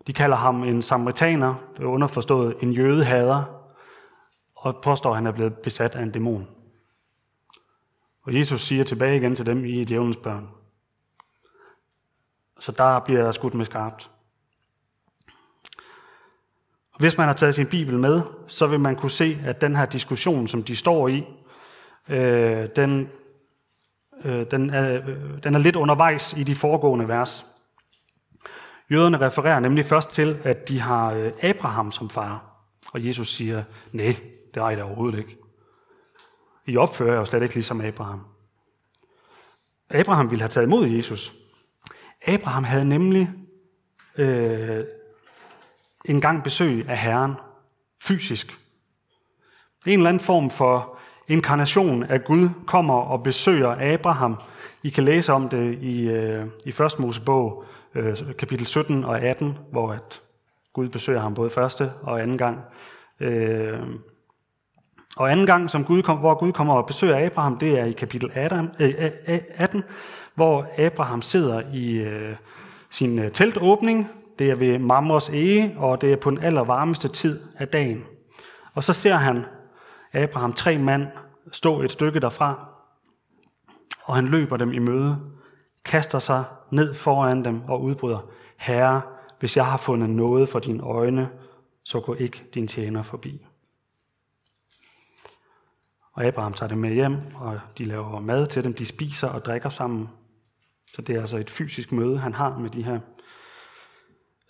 De 0.07 0.13
kalder 0.13 0.37
ham 0.37 0.63
en 0.63 0.81
samaritaner, 0.81 1.55
det 1.77 1.83
er 1.83 1.87
underforstået 1.87 2.55
en 2.61 2.73
jødehader, 2.73 3.43
og 4.55 4.79
påstår, 4.83 5.09
at 5.09 5.15
han 5.15 5.27
er 5.27 5.31
blevet 5.31 5.53
besat 5.53 5.95
af 5.95 6.03
en 6.03 6.11
dæmon. 6.11 6.47
Og 8.23 8.35
Jesus 8.35 8.61
siger 8.61 8.83
tilbage 8.83 9.17
igen 9.17 9.35
til 9.35 9.45
dem, 9.45 9.65
I 9.65 9.81
er 9.81 9.85
djævelens 9.85 10.17
børn. 10.17 10.49
Så 12.59 12.71
der 12.71 12.99
bliver 12.99 13.31
skudt 13.31 13.53
med 13.53 13.65
skarpt. 13.65 14.09
Hvis 16.99 17.17
man 17.17 17.27
har 17.27 17.33
taget 17.33 17.55
sin 17.55 17.67
bibel 17.67 17.99
med, 17.99 18.21
så 18.47 18.67
vil 18.67 18.79
man 18.79 18.95
kunne 18.95 19.11
se, 19.11 19.37
at 19.45 19.61
den 19.61 19.75
her 19.75 19.85
diskussion, 19.85 20.47
som 20.47 20.63
de 20.63 20.75
står 20.75 21.07
i, 21.07 21.25
øh, 22.09 22.69
den, 22.75 23.09
øh, 24.25 24.45
den, 24.51 24.69
er, 24.69 24.95
øh, 25.07 25.43
den 25.43 25.55
er 25.55 25.59
lidt 25.59 25.75
undervejs 25.75 26.33
i 26.37 26.43
de 26.43 26.55
foregående 26.55 27.07
vers. 27.07 27.45
Jøderne 28.91 29.19
refererer 29.19 29.59
nemlig 29.59 29.85
først 29.85 30.09
til, 30.09 30.37
at 30.43 30.69
de 30.69 30.79
har 30.79 31.13
øh, 31.13 31.31
Abraham 31.41 31.91
som 31.91 32.09
far. 32.09 32.45
Og 32.93 33.05
Jesus 33.05 33.35
siger, 33.35 33.63
nej, 33.91 34.15
det 34.53 34.63
er 34.63 34.75
da 34.75 34.83
overhovedet 34.83 35.19
ikke. 35.19 35.37
I 36.65 36.77
opfører 36.77 37.15
jo 37.15 37.25
slet 37.25 37.43
ikke 37.43 37.55
ligesom 37.55 37.81
Abraham. 37.81 38.25
Abraham 39.89 40.29
ville 40.29 40.41
have 40.41 40.49
taget 40.49 40.67
imod 40.67 40.87
Jesus. 40.87 41.33
Abraham 42.27 42.63
havde 42.63 42.85
nemlig 42.85 43.29
øh, 44.17 44.83
en 46.09 46.21
gang 46.21 46.43
besøg 46.43 46.89
af 46.89 46.97
Herren, 46.97 47.33
fysisk. 48.03 48.57
En 49.87 49.99
eller 49.99 50.09
anden 50.09 50.23
form 50.23 50.49
for 50.49 50.97
inkarnation 51.27 52.03
af 52.03 52.23
Gud 52.23 52.49
kommer 52.67 52.93
og 52.93 53.23
besøger 53.23 53.93
Abraham. 53.93 54.39
I 54.83 54.89
kan 54.89 55.03
læse 55.03 55.33
om 55.33 55.49
det 55.49 55.77
i, 55.81 56.07
øh, 56.07 56.45
i 56.65 56.69
1. 56.69 56.99
Mosebog, 56.99 57.63
øh, 57.95 58.17
kapitel 58.37 58.67
17 58.67 59.03
og 59.03 59.21
18, 59.21 59.57
hvor 59.71 59.91
at 59.91 60.21
Gud 60.73 60.89
besøger 60.89 61.19
ham 61.19 61.33
både 61.33 61.49
første 61.49 61.91
og 62.01 62.21
anden 62.21 62.37
gang. 62.37 62.59
Øh, 63.19 63.79
og 65.17 65.31
anden 65.31 65.45
gang, 65.45 65.69
som 65.69 65.85
Gud 65.85 66.01
kom, 66.01 66.17
hvor 66.17 66.35
Gud 66.39 66.51
kommer 66.51 66.73
og 66.73 66.85
besøger 66.85 67.25
Abraham, 67.25 67.57
det 67.57 67.79
er 67.79 67.85
i 67.85 67.91
kapitel 67.91 68.31
18, 68.33 68.71
18 69.55 69.83
hvor 70.35 70.67
Abraham 70.77 71.21
sidder 71.21 71.61
i 71.73 72.07
sin 72.91 73.31
teltåbning. 73.31 74.07
Det 74.39 74.49
er 74.49 74.55
ved 74.55 74.79
Mamros 74.79 75.29
ege, 75.29 75.75
og 75.77 76.01
det 76.01 76.13
er 76.13 76.17
på 76.17 76.29
den 76.29 76.43
allervarmeste 76.43 77.07
tid 77.07 77.39
af 77.57 77.67
dagen. 77.67 78.03
Og 78.73 78.83
så 78.83 78.93
ser 78.93 79.15
han 79.15 79.45
Abraham 80.13 80.53
tre 80.53 80.77
mand 80.77 81.07
stå 81.51 81.81
et 81.81 81.91
stykke 81.91 82.19
derfra, 82.19 82.69
og 84.03 84.15
han 84.15 84.27
løber 84.27 84.57
dem 84.57 84.73
i 84.73 84.79
møde, 84.79 85.17
kaster 85.85 86.19
sig 86.19 86.43
ned 86.71 86.93
foran 86.93 87.45
dem 87.45 87.61
og 87.61 87.81
udbryder, 87.81 88.29
Herre, 88.57 89.01
hvis 89.39 89.57
jeg 89.57 89.65
har 89.65 89.77
fundet 89.77 90.09
noget 90.09 90.49
for 90.49 90.59
dine 90.59 90.83
øjne, 90.83 91.29
så 91.83 91.99
gå 91.99 92.13
ikke 92.13 92.43
din 92.53 92.67
tjener 92.67 93.01
forbi. 93.01 93.45
Og 96.13 96.25
Abraham 96.25 96.53
tager 96.53 96.67
dem 96.67 96.77
med 96.77 96.93
hjem, 96.93 97.17
og 97.35 97.59
de 97.77 97.83
laver 97.83 98.19
mad 98.19 98.47
til 98.47 98.63
dem, 98.63 98.73
de 98.73 98.85
spiser 98.85 99.27
og 99.27 99.45
drikker 99.45 99.69
sammen. 99.69 100.09
Så 100.95 101.01
det 101.01 101.15
er 101.15 101.21
altså 101.21 101.37
et 101.37 101.49
fysisk 101.49 101.91
møde, 101.91 102.19
han 102.19 102.33
har 102.33 102.57
med 102.57 102.69
de 102.69 102.83
her. 102.83 102.99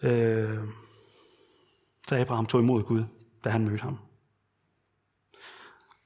Øh, 0.04 0.60
så 2.08 2.16
Abraham 2.16 2.46
tog 2.46 2.62
imod 2.62 2.84
Gud, 2.84 3.04
da 3.44 3.50
han 3.50 3.66
mødte 3.66 3.84
ham. 3.84 3.98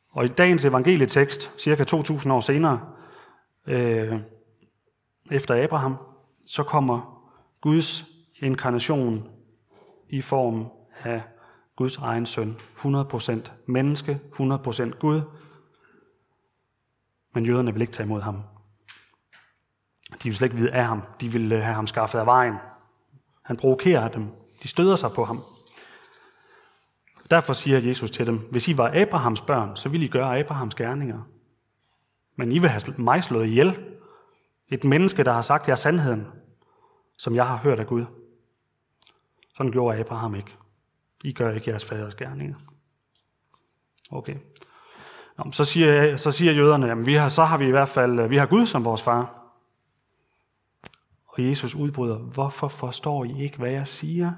Og 0.09 0.25
i 0.25 0.27
dagens 0.27 0.65
evangelietekst, 0.65 1.51
cirka 1.61 1.83
2000 1.83 2.33
år 2.33 2.41
senere, 2.41 2.89
øh, 3.67 4.19
efter 5.31 5.63
Abraham, 5.63 5.97
så 6.45 6.63
kommer 6.63 7.29
Guds 7.61 8.05
inkarnation 8.35 9.29
i 10.09 10.21
form 10.21 10.67
af 11.03 11.21
Guds 11.75 11.97
egen 11.97 12.25
søn. 12.25 12.57
100% 12.77 13.51
menneske, 13.65 14.19
100% 14.31 14.99
Gud. 14.99 15.21
Men 17.33 17.45
jøderne 17.45 17.73
vil 17.73 17.81
ikke 17.81 17.93
tage 17.93 18.05
imod 18.05 18.21
ham. 18.21 18.43
De 20.09 20.29
vil 20.29 20.35
slet 20.35 20.45
ikke 20.45 20.57
vide 20.57 20.71
af 20.71 20.85
ham. 20.85 21.01
De 21.21 21.29
vil 21.29 21.51
øh, 21.51 21.61
have 21.61 21.75
ham 21.75 21.87
skaffet 21.87 22.19
af 22.19 22.25
vejen. 22.25 22.55
Han 23.43 23.57
provokerer 23.57 24.07
dem. 24.07 24.27
De 24.63 24.67
støder 24.67 24.95
sig 24.95 25.11
på 25.11 25.23
ham. 25.23 25.41
Derfor 27.29 27.53
siger 27.53 27.79
Jesus 27.79 28.11
til 28.11 28.27
dem, 28.27 28.37
hvis 28.51 28.67
I 28.67 28.77
var 28.77 28.91
Abrahams 28.95 29.41
børn, 29.41 29.75
så 29.75 29.89
ville 29.89 30.05
I 30.05 30.09
gøre 30.09 30.39
Abrahams 30.39 30.75
gerninger. 30.75 31.21
Men 32.35 32.51
I 32.51 32.59
vil 32.59 32.69
have 32.69 32.81
mig 32.97 33.23
slået 33.23 33.47
ihjel. 33.47 33.79
Et 34.69 34.83
menneske, 34.83 35.23
der 35.23 35.31
har 35.31 35.41
sagt 35.41 35.67
jer 35.67 35.75
sandheden, 35.75 36.27
som 37.17 37.35
jeg 37.35 37.47
har 37.47 37.57
hørt 37.57 37.79
af 37.79 37.87
Gud. 37.87 38.05
Sådan 39.57 39.71
gjorde 39.71 39.99
Abraham 39.99 40.35
ikke. 40.35 40.57
I 41.23 41.33
gør 41.33 41.51
ikke 41.51 41.69
jeres 41.69 41.85
faders 41.85 42.15
gerninger. 42.15 42.55
Okay. 44.11 44.35
Nå, 45.37 45.51
så, 45.51 45.65
siger, 45.65 46.17
så 46.17 46.31
siger 46.31 46.51
jøderne, 46.51 46.91
at 46.91 47.05
vi 47.05 47.13
har, 47.13 47.29
så 47.29 47.43
har 47.43 47.57
vi 47.57 47.67
i 47.67 47.71
hvert 47.71 47.89
fald 47.89 48.27
vi 48.27 48.37
har 48.37 48.45
Gud 48.45 48.65
som 48.65 48.85
vores 48.85 49.01
far. 49.01 49.42
Og 51.33 51.45
Jesus 51.45 51.75
udbryder, 51.75 52.17
hvorfor 52.17 52.67
forstår 52.67 53.23
I 53.23 53.43
ikke, 53.43 53.57
hvad 53.57 53.71
jeg 53.71 53.87
siger? 53.87 54.33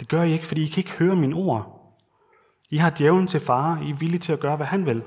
Det 0.00 0.08
gør 0.08 0.22
I 0.22 0.32
ikke, 0.32 0.46
fordi 0.46 0.64
I 0.64 0.68
kan 0.68 0.80
ikke 0.80 0.98
høre 0.98 1.16
mine 1.16 1.34
ord. 1.34 1.96
I 2.70 2.76
har 2.76 2.90
djævlen 2.90 3.26
til 3.26 3.40
far, 3.40 3.82
I 3.82 3.90
er 3.90 3.96
villige 3.96 4.20
til 4.20 4.32
at 4.32 4.40
gøre, 4.40 4.56
hvad 4.56 4.66
han 4.66 4.86
vil. 4.86 5.02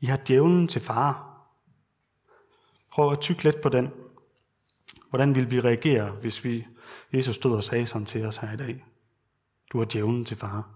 I 0.00 0.06
har 0.06 0.20
djævlen 0.26 0.68
til 0.68 0.80
far. 0.80 1.40
Prøv 2.90 3.12
at 3.12 3.20
tykke 3.20 3.44
lidt 3.44 3.60
på 3.60 3.68
den. 3.68 3.90
Hvordan 5.08 5.34
vil 5.34 5.50
vi 5.50 5.60
reagere, 5.60 6.10
hvis 6.10 6.44
vi, 6.44 6.66
Jesus 7.12 7.34
stod 7.34 7.56
og 7.56 7.62
sagde 7.62 7.86
sådan 7.86 8.06
til 8.06 8.26
os 8.26 8.36
her 8.36 8.52
i 8.52 8.56
dag? 8.56 8.84
Du 9.72 9.78
har 9.78 9.84
djævlen 9.84 10.24
til 10.24 10.36
far. 10.36 10.68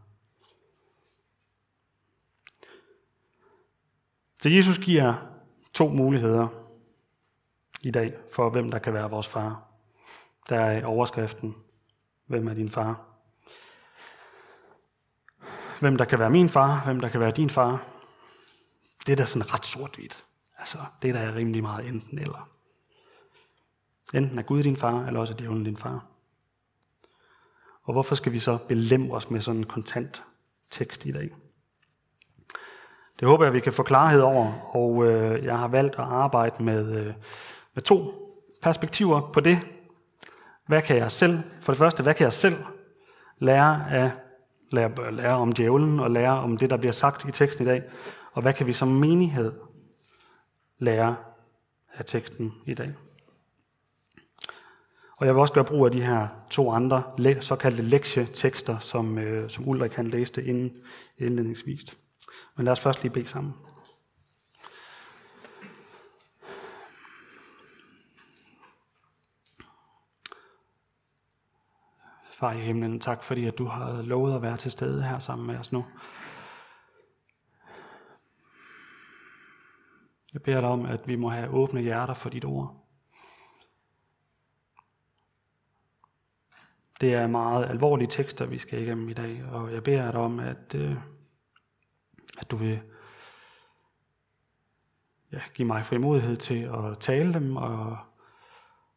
Så 4.42 4.48
Jesus 4.48 4.78
giver 4.78 5.14
to 5.74 5.88
muligheder 5.88 6.65
i 7.82 7.90
dag 7.90 8.14
for, 8.32 8.50
hvem 8.50 8.70
der 8.70 8.78
kan 8.78 8.94
være 8.94 9.10
vores 9.10 9.28
far. 9.28 9.62
Der 10.48 10.60
er 10.60 10.86
overskriften, 10.86 11.54
hvem 12.26 12.48
er 12.48 12.54
din 12.54 12.70
far? 12.70 13.00
Hvem 15.80 15.96
der 15.96 16.04
kan 16.04 16.18
være 16.18 16.30
min 16.30 16.48
far, 16.48 16.84
hvem 16.84 17.00
der 17.00 17.08
kan 17.08 17.20
være 17.20 17.30
din 17.30 17.50
far. 17.50 17.84
Det 19.06 19.12
er 19.12 19.16
da 19.16 19.24
sådan 19.24 19.54
ret 19.54 19.66
sort-hvidt. 19.66 20.24
Altså, 20.58 20.78
det 21.02 21.14
der 21.14 21.20
er 21.20 21.30
da 21.30 21.36
rimelig 21.36 21.62
meget 21.62 21.86
enten 21.86 22.18
eller. 22.18 22.48
Enten 24.14 24.38
er 24.38 24.42
Gud 24.42 24.62
din 24.62 24.76
far, 24.76 25.06
eller 25.06 25.20
også 25.20 25.32
er 25.32 25.36
djævlen 25.36 25.64
din 25.64 25.76
far. 25.76 26.06
Og 27.82 27.92
hvorfor 27.92 28.14
skal 28.14 28.32
vi 28.32 28.38
så 28.38 28.58
belemre 28.68 29.16
os 29.16 29.30
med 29.30 29.40
sådan 29.40 29.60
en 29.60 29.66
kontant 29.66 30.22
tekst 30.70 31.04
i 31.04 31.12
dag? 31.12 31.30
Det 33.20 33.28
håber 33.28 33.44
jeg, 33.44 33.52
vi 33.52 33.60
kan 33.60 33.72
få 33.72 33.82
klarhed 33.82 34.20
over, 34.20 34.76
og 34.76 35.06
øh, 35.06 35.44
jeg 35.44 35.58
har 35.58 35.68
valgt 35.68 35.94
at 35.94 36.04
arbejde 36.04 36.62
med, 36.62 36.96
øh, 36.96 37.14
med 37.76 37.82
to 37.82 38.12
perspektiver 38.62 39.30
på 39.32 39.40
det. 39.40 39.58
Hvad 40.66 40.82
kan 40.82 40.96
jeg 40.96 41.12
selv, 41.12 41.38
for 41.60 41.72
det 41.72 41.78
første, 41.78 42.02
hvad 42.02 42.14
kan 42.14 42.24
jeg 42.24 42.32
selv 42.32 42.56
lære, 43.38 43.90
af, 43.90 44.10
lære, 44.70 45.12
lære 45.12 45.34
om 45.34 45.52
djævlen 45.52 46.00
og 46.00 46.10
lære 46.10 46.40
om 46.40 46.56
det, 46.56 46.70
der 46.70 46.76
bliver 46.76 46.92
sagt 46.92 47.28
i 47.28 47.32
teksten 47.32 47.66
i 47.66 47.68
dag? 47.68 47.82
Og 48.32 48.42
hvad 48.42 48.52
kan 48.52 48.66
vi 48.66 48.72
som 48.72 48.88
menighed 48.88 49.52
lære 50.78 51.16
af 51.94 52.04
teksten 52.04 52.52
i 52.66 52.74
dag? 52.74 52.94
Og 55.16 55.26
jeg 55.26 55.34
vil 55.34 55.40
også 55.40 55.52
gøre 55.52 55.64
brug 55.64 55.86
af 55.86 55.92
de 55.92 56.02
her 56.02 56.28
to 56.50 56.70
andre 56.70 57.02
såkaldte 57.40 57.82
lektietekster, 57.82 58.78
som, 58.78 59.18
øh, 59.18 59.50
som 59.50 59.68
Ulrik 59.68 59.92
han 59.92 60.06
læste 60.06 60.44
inden 60.44 60.72
indledningsvist. 61.18 61.96
Men 62.56 62.64
lad 62.64 62.72
os 62.72 62.80
først 62.80 63.02
lige 63.02 63.12
bede 63.12 63.26
sammen. 63.26 63.54
Far 72.38 72.52
i 72.52 72.60
himlen, 72.60 73.00
tak 73.00 73.22
fordi 73.22 73.46
at 73.46 73.58
du 73.58 73.64
har 73.64 74.02
lovet 74.02 74.34
at 74.34 74.42
være 74.42 74.56
til 74.56 74.70
stede 74.70 75.02
her 75.02 75.18
sammen 75.18 75.46
med 75.46 75.58
os 75.58 75.72
nu. 75.72 75.84
Jeg 80.32 80.42
beder 80.42 80.60
dig 80.60 80.68
om, 80.68 80.86
at 80.86 81.08
vi 81.08 81.16
må 81.16 81.28
have 81.28 81.48
åbne 81.48 81.80
hjerter 81.80 82.14
for 82.14 82.28
dit 82.28 82.44
ord. 82.44 82.86
Det 87.00 87.14
er 87.14 87.26
meget 87.26 87.66
alvorlige 87.66 88.08
tekster, 88.08 88.46
vi 88.46 88.58
skal 88.58 88.82
igennem 88.82 89.08
i 89.08 89.12
dag, 89.12 89.44
og 89.44 89.72
jeg 89.72 89.82
beder 89.82 90.10
dig 90.10 90.20
om, 90.20 90.40
at, 90.40 90.74
øh, 90.74 90.96
at 92.38 92.50
du 92.50 92.56
vil 92.56 92.80
ja, 95.32 95.40
give 95.54 95.68
mig 95.68 95.84
frimodighed 95.84 96.36
til 96.36 96.62
at 96.62 96.98
tale 97.00 97.34
dem, 97.34 97.56
og, 97.56 97.98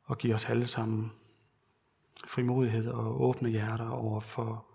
og 0.03 0.17
give 0.17 0.35
os 0.35 0.45
alle 0.45 0.67
sammen 0.67 1.11
frimodighed 2.29 2.87
og 2.87 3.21
åbne 3.21 3.49
hjerter 3.49 3.89
over 3.89 4.19
for, 4.19 4.65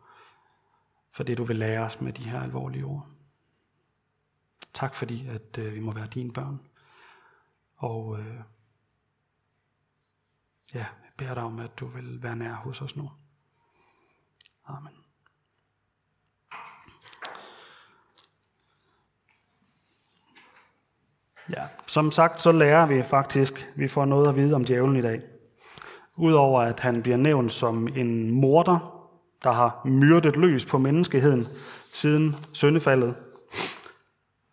for 1.11 1.23
det, 1.23 1.39
du 1.39 1.45
vil 1.45 1.57
lære 1.57 1.81
os 1.81 2.01
med 2.01 2.13
de 2.13 2.29
her 2.29 2.41
alvorlige 2.41 2.85
ord. 2.85 3.07
Tak 4.73 4.95
fordi, 4.95 5.29
at 5.29 5.59
øh, 5.59 5.75
vi 5.75 5.81
må 5.81 5.93
være 5.93 6.07
dine 6.07 6.33
børn. 6.33 6.61
Og 7.77 8.19
øh, 8.19 8.41
ja, 10.75 10.79
jeg 10.79 11.13
beder 11.17 11.35
dig 11.35 11.43
om, 11.43 11.59
at 11.59 11.79
du 11.81 11.87
vil 11.87 12.23
være 12.23 12.37
nær 12.37 12.53
hos 12.53 12.81
os 12.81 12.97
nu. 12.97 13.11
Amen. 14.67 14.93
Ja, 21.51 21.69
som 21.87 22.11
sagt, 22.11 22.41
så 22.41 22.53
lærer 22.53 22.87
vi 22.87 23.03
faktisk, 23.03 23.73
vi 23.77 23.89
får 23.89 24.05
noget 24.05 24.29
at 24.29 24.37
vide 24.37 24.55
om 24.55 24.65
djævlen 24.65 24.97
i 24.97 25.03
dag. 25.03 25.34
Udover 26.17 26.61
at 26.61 26.81
han 26.81 27.03
bliver 27.03 27.17
nævnt 27.17 27.53
som 27.53 27.89
en 27.89 28.31
morder, 28.31 29.09
der 29.45 29.53
har 29.53 29.81
myrdet 29.85 30.37
løs 30.37 30.65
på 30.65 30.79
menneskeheden 30.79 31.47
siden 31.93 32.37
syndefaldet, 32.53 33.15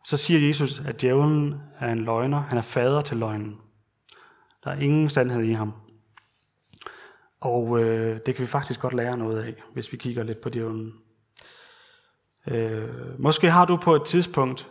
så 0.05 0.17
siger 0.17 0.47
Jesus, 0.47 0.81
at 0.87 1.01
djævlen 1.01 1.55
er 1.79 1.91
en 1.91 2.05
løgner. 2.05 2.39
Han 2.39 2.57
er 2.57 2.61
fader 2.61 3.01
til 3.01 3.17
løgnen. 3.17 3.57
Der 4.63 4.71
er 4.71 4.79
ingen 4.79 5.09
sandhed 5.09 5.43
i 5.43 5.53
ham. 5.53 5.73
Og 7.39 7.79
øh, 7.79 8.19
det 8.25 8.35
kan 8.35 8.41
vi 8.41 8.47
faktisk 8.47 8.79
godt 8.79 8.93
lære 8.93 9.17
noget 9.17 9.43
af, 9.43 9.53
hvis 9.73 9.91
vi 9.91 9.97
kigger 9.97 10.23
lidt 10.23 10.41
på 10.41 10.49
djævlen. 10.49 10.93
Øh, 12.47 13.19
måske 13.19 13.49
har 13.49 13.65
du 13.65 13.77
på 13.77 13.95
et 13.95 14.05
tidspunkt 14.05 14.67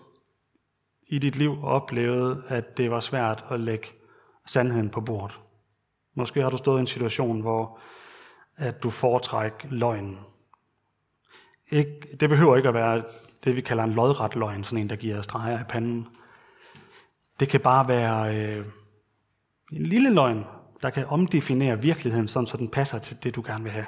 i 1.09 1.19
dit 1.19 1.37
liv 1.37 1.65
oplevet, 1.65 2.45
at 2.49 2.77
det 2.77 2.91
var 2.91 3.01
svært 3.01 3.45
at 3.51 3.61
lægge 3.61 3.89
sandheden 4.47 4.91
på 4.91 5.01
bordet. 5.01 5.41
Måske 6.15 6.43
har 6.43 6.51
du 6.51 6.57
stået 6.57 6.79
i 6.79 6.81
en 6.81 6.87
situation, 6.87 7.41
hvor 7.41 7.79
at 8.57 8.83
du 8.83 8.91
foretrækker 8.91 9.69
løgnen. 9.71 10.19
Ikke, 11.71 12.17
det 12.21 12.29
behøver 12.29 12.57
ikke 12.57 12.69
at 12.69 12.75
være 12.75 13.03
det, 13.45 13.57
vi 13.57 13.61
kalder 13.61 13.85
en 13.85 13.93
lodret 13.93 14.37
løgn, 14.37 14.65
sådan 14.65 14.79
en, 14.79 14.91
der 14.91 14.97
giver 14.97 15.23
streger 15.23 15.61
i 15.61 15.65
panden. 15.69 16.09
Det 17.41 17.49
kan 17.49 17.61
bare 17.61 17.89
være 17.89 18.37
øh, 18.37 18.67
en 19.73 19.87
lille 19.87 20.15
løgn, 20.15 20.45
der 20.83 20.91
kan 20.91 21.07
omdefinere 21.07 21.83
virkeligheden, 21.83 22.29
sådan 22.29 22.47
så 22.47 22.57
den 22.57 22.69
passer 22.69 22.99
til 22.99 23.17
det, 23.23 23.37
du 23.37 23.43
gerne 23.47 23.63
vil 23.63 23.73
have. 23.73 23.87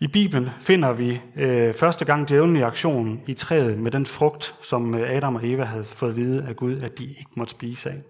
I 0.00 0.06
Bibelen 0.06 0.50
finder 0.60 0.92
vi 0.92 1.22
øh, 1.36 1.74
første 1.74 2.04
gang 2.04 2.28
djævlen 2.28 2.56
i 2.56 2.60
aktion 2.60 3.20
i 3.26 3.34
træet 3.34 3.78
med 3.78 3.90
den 3.90 4.06
frugt, 4.06 4.54
som 4.62 4.94
øh, 4.94 5.10
Adam 5.10 5.36
og 5.36 5.48
Eva 5.48 5.64
havde 5.64 5.84
fået 5.84 6.10
at 6.10 6.16
vide 6.16 6.46
af 6.48 6.56
Gud, 6.56 6.82
at 6.82 6.98
de 6.98 7.04
ikke 7.04 7.30
måtte 7.36 7.50
spise 7.50 7.90
af. 7.90 8.02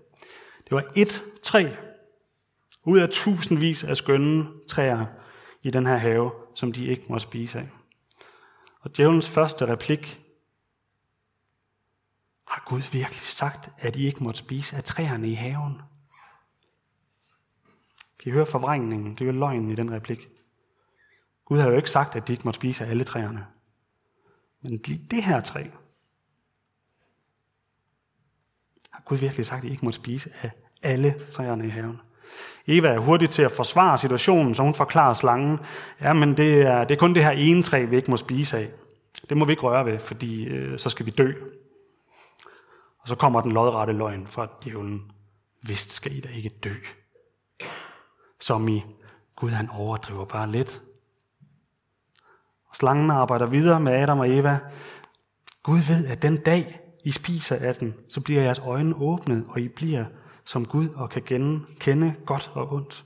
Det 0.70 0.76
var 0.76 0.84
et 0.96 1.24
træ 1.42 1.68
ud 2.84 2.98
af 2.98 3.08
tusindvis 3.08 3.84
af 3.84 3.96
skønne 3.96 4.48
træer 4.68 5.06
i 5.62 5.70
den 5.70 5.86
her 5.86 5.96
have, 5.96 6.32
som 6.54 6.72
de 6.72 6.86
ikke 6.86 7.04
må 7.08 7.18
spise 7.18 7.58
af. 7.58 7.68
Og 8.80 8.96
djævelens 8.96 9.28
første 9.28 9.66
replik, 9.66 10.20
har 12.46 12.62
Gud 12.66 12.80
virkelig 12.92 13.20
sagt, 13.20 13.70
at 13.78 13.96
I 13.96 14.06
ikke 14.06 14.24
måtte 14.24 14.38
spise 14.38 14.76
af 14.76 14.84
træerne 14.84 15.28
i 15.28 15.34
haven? 15.34 15.82
Kan 18.18 18.28
I 18.28 18.30
høre 18.30 18.46
forvrængningen? 18.46 19.12
Det 19.12 19.20
er 19.20 19.24
jo 19.24 19.32
løgnen 19.32 19.70
i 19.70 19.74
den 19.74 19.92
replik. 19.92 20.28
Gud 21.44 21.58
har 21.58 21.68
jo 21.68 21.76
ikke 21.76 21.90
sagt, 21.90 22.16
at 22.16 22.28
de 22.28 22.32
ikke 22.32 22.44
måtte 22.44 22.58
spise 22.58 22.84
af 22.84 22.90
alle 22.90 23.04
træerne. 23.04 23.46
Men 24.62 24.80
lige 24.84 25.06
det 25.10 25.24
her 25.24 25.40
træ, 25.40 25.66
har 29.00 29.09
Gud 29.09 29.19
virkelig 29.19 29.47
sagt, 29.47 29.64
at 29.64 29.69
I 29.69 29.71
ikke 29.71 29.85
må 29.85 29.92
spise 29.92 30.30
af 30.42 30.50
alle 30.83 31.14
træerne 31.30 31.66
i 31.66 31.69
haven. 31.69 32.00
Eva 32.66 32.88
er 32.88 32.99
hurtig 32.99 33.30
til 33.30 33.42
at 33.42 33.52
forsvare 33.52 33.99
situationen, 33.99 34.54
så 34.54 34.62
hun 34.62 34.75
forklarer 34.75 35.14
slangen, 35.14 35.59
ja, 36.00 36.12
men 36.12 36.37
det 36.37 36.62
er, 36.62 36.85
det 36.85 36.95
er 36.95 36.99
kun 36.99 37.14
det 37.14 37.25
her 37.25 37.30
ene 37.30 37.62
træ, 37.62 37.85
vi 37.85 37.97
ikke 37.97 38.11
må 38.11 38.16
spise 38.16 38.59
af. 38.59 38.69
Det 39.28 39.37
må 39.37 39.45
vi 39.45 39.52
ikke 39.52 39.62
røre 39.62 39.87
ved, 39.87 39.99
fordi 39.99 40.45
øh, 40.45 40.78
så 40.78 40.90
skal 40.90 41.07
vi 41.07 41.11
dø. 41.11 41.33
Og 42.99 43.09
så 43.09 43.14
kommer 43.14 43.40
den 43.40 43.52
lodrette 43.52 43.92
løgn 43.92 44.26
fra 44.26 44.49
djævlen. 44.64 45.12
Vist 45.62 45.92
skal 45.92 46.16
I 46.16 46.21
da 46.21 46.28
ikke 46.28 46.49
dø. 46.49 46.75
Som 48.40 48.69
i, 48.69 48.85
Gud 49.37 49.50
han 49.50 49.71
overdriver 49.71 50.25
bare 50.25 50.50
lidt. 50.50 50.83
Og 52.69 52.76
slangen 52.76 53.11
arbejder 53.11 53.47
videre 53.47 53.80
med 53.80 53.92
Adam 53.92 54.19
og 54.19 54.30
Eva. 54.30 54.59
Gud 55.62 55.78
ved, 55.78 56.07
at 56.07 56.23
den 56.23 56.37
dag, 56.37 56.79
i 57.04 57.11
spiser 57.11 57.57
af 57.57 57.75
den, 57.75 57.95
så 58.09 58.21
bliver 58.21 58.42
jeres 58.42 58.59
øjne 58.59 58.95
åbnet, 58.97 59.45
og 59.49 59.61
I 59.61 59.69
bliver 59.69 60.04
som 60.45 60.66
Gud 60.66 60.88
og 60.88 61.11
kan 61.11 61.23
kende, 61.23 61.64
kende 61.78 62.14
godt 62.26 62.50
og 62.54 62.73
ondt. 62.73 63.04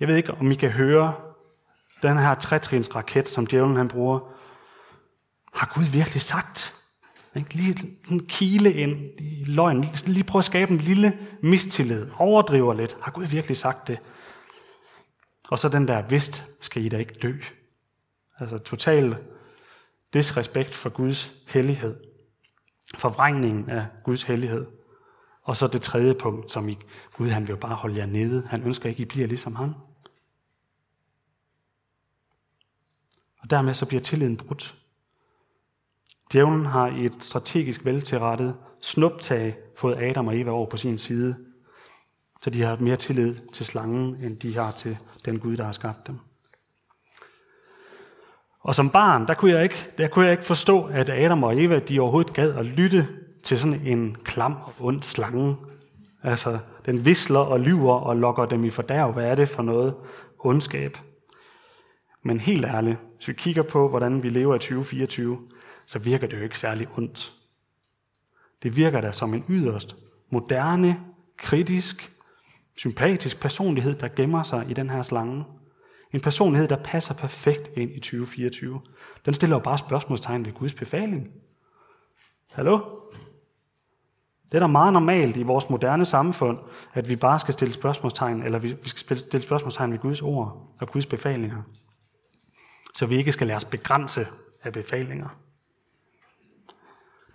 Jeg 0.00 0.08
ved 0.08 0.16
ikke, 0.16 0.34
om 0.34 0.50
I 0.50 0.54
kan 0.54 0.70
høre 0.70 1.14
den 2.02 2.18
her 2.18 2.34
trætrins 2.34 2.94
raket, 2.94 3.28
som 3.28 3.46
djævlen 3.46 3.76
han 3.76 3.88
bruger. 3.88 4.20
Har 5.54 5.72
Gud 5.74 5.84
virkelig 5.84 6.22
sagt? 6.22 6.74
Lige 7.34 7.98
en 8.10 8.26
kile 8.26 8.72
ind 8.72 9.20
i 9.20 9.44
løgn. 9.46 9.84
Lige 10.06 10.24
prøve 10.24 10.40
at 10.40 10.44
skabe 10.44 10.72
en 10.72 10.78
lille 10.78 11.18
mistillid. 11.42 12.06
Overdriver 12.18 12.74
lidt. 12.74 12.96
Har 13.02 13.12
Gud 13.12 13.24
virkelig 13.24 13.56
sagt 13.56 13.88
det? 13.88 13.98
Og 15.48 15.58
så 15.58 15.68
den 15.68 15.88
der, 15.88 16.02
vist 16.02 16.44
skal 16.60 16.84
I 16.84 16.88
da 16.88 16.96
ikke 16.96 17.14
dø. 17.14 17.32
Altså 18.38 18.58
totalt 18.58 19.16
disrespekt 20.12 20.74
for 20.74 20.90
Guds 20.90 21.32
hellighed. 21.46 21.96
Forvrængningen 22.94 23.70
af 23.70 23.86
Guds 24.04 24.22
hellighed. 24.22 24.66
Og 25.42 25.56
så 25.56 25.66
det 25.66 25.82
tredje 25.82 26.14
punkt, 26.14 26.52
som 26.52 26.68
I, 26.68 26.78
Gud 27.16 27.28
han 27.28 27.42
vil 27.42 27.50
jo 27.50 27.56
bare 27.56 27.74
holde 27.74 27.96
jer 27.96 28.06
nede. 28.06 28.46
Han 28.46 28.62
ønsker 28.62 28.88
ikke, 28.88 29.02
I 29.02 29.04
bliver 29.04 29.26
ligesom 29.26 29.54
ham. 29.54 29.74
Og 33.38 33.50
dermed 33.50 33.74
så 33.74 33.86
bliver 33.86 34.02
tilliden 34.02 34.36
brudt. 34.36 34.76
Djævlen 36.32 36.66
har 36.66 36.86
i 36.86 37.04
et 37.04 37.16
strategisk 37.20 37.84
veltilrettet 37.84 38.56
snuptag 38.80 39.56
fået 39.76 40.02
Adam 40.02 40.26
og 40.26 40.38
Eva 40.38 40.50
over 40.50 40.66
på 40.66 40.76
sin 40.76 40.98
side, 40.98 41.36
så 42.42 42.50
de 42.50 42.62
har 42.62 42.76
mere 42.76 42.96
tillid 42.96 43.34
til 43.52 43.66
slangen, 43.66 44.16
end 44.24 44.38
de 44.38 44.54
har 44.54 44.72
til 44.72 44.98
den 45.24 45.38
Gud, 45.38 45.56
der 45.56 45.64
har 45.64 45.72
skabt 45.72 46.06
dem. 46.06 46.18
Og 48.60 48.74
som 48.74 48.90
barn, 48.90 49.28
der 49.28 49.34
kunne 49.34 49.52
jeg 49.52 49.62
ikke, 49.62 49.90
der 49.98 50.08
kunne 50.08 50.24
jeg 50.24 50.32
ikke 50.32 50.44
forstå, 50.44 50.84
at 50.84 51.10
Adam 51.10 51.42
og 51.42 51.62
Eva, 51.62 51.78
de 51.78 52.00
overhovedet 52.00 52.32
gad 52.32 52.54
at 52.54 52.66
lytte 52.66 53.08
til 53.42 53.58
sådan 53.58 53.80
en 53.86 54.16
klam 54.24 54.52
og 54.52 54.72
ond 54.80 55.02
slange. 55.02 55.56
Altså, 56.22 56.58
den 56.86 57.04
visler 57.04 57.40
og 57.40 57.60
lyver 57.60 57.94
og 57.94 58.16
lokker 58.16 58.46
dem 58.46 58.64
i 58.64 58.70
fordærv. 58.70 59.12
Hvad 59.12 59.24
er 59.24 59.34
det 59.34 59.48
for 59.48 59.62
noget 59.62 59.94
ondskab? 60.38 60.98
Men 62.22 62.40
helt 62.40 62.64
ærligt, 62.64 62.98
hvis 63.16 63.28
vi 63.28 63.32
kigger 63.32 63.62
på, 63.62 63.88
hvordan 63.88 64.22
vi 64.22 64.28
lever 64.28 64.54
i 64.54 64.58
2024, 64.58 65.38
så 65.86 65.98
virker 65.98 66.26
det 66.26 66.36
jo 66.36 66.42
ikke 66.42 66.58
særlig 66.58 66.88
ondt. 66.96 67.32
Det 68.62 68.76
virker 68.76 69.00
da 69.00 69.12
som 69.12 69.34
en 69.34 69.44
yderst 69.48 69.96
moderne, 70.30 71.00
kritisk, 71.36 72.12
sympatisk 72.76 73.40
personlighed, 73.40 73.94
der 73.94 74.08
gemmer 74.08 74.42
sig 74.42 74.66
i 74.68 74.74
den 74.74 74.90
her 74.90 75.02
slange. 75.02 75.44
En 76.12 76.20
personlighed, 76.20 76.68
der 76.68 76.76
passer 76.76 77.14
perfekt 77.14 77.70
ind 77.76 77.90
i 77.90 78.00
2024. 78.00 78.80
Den 79.24 79.34
stiller 79.34 79.56
jo 79.56 79.60
bare 79.60 79.78
spørgsmålstegn 79.78 80.46
ved 80.46 80.52
Guds 80.52 80.74
befaling. 80.74 81.30
Hallo? 82.52 82.80
Det 84.52 84.58
er 84.58 84.60
da 84.60 84.66
meget 84.66 84.92
normalt 84.92 85.36
i 85.36 85.42
vores 85.42 85.70
moderne 85.70 86.06
samfund, 86.06 86.58
at 86.94 87.08
vi 87.08 87.16
bare 87.16 87.40
skal 87.40 87.54
stille 87.54 87.74
spørgsmålstegn, 87.74 88.42
eller 88.42 88.58
vi 88.58 88.76
skal 88.84 89.16
stille 89.16 89.42
spørgsmålstegn 89.42 89.92
ved 89.92 89.98
Guds 89.98 90.22
ord 90.22 90.74
og 90.80 90.90
Guds 90.90 91.06
befalinger. 91.06 91.62
Så 92.94 93.06
vi 93.06 93.16
ikke 93.16 93.32
skal 93.32 93.46
lade 93.46 93.56
os 93.56 93.64
begrænse 93.64 94.26
af 94.62 94.72
befalinger. 94.72 95.28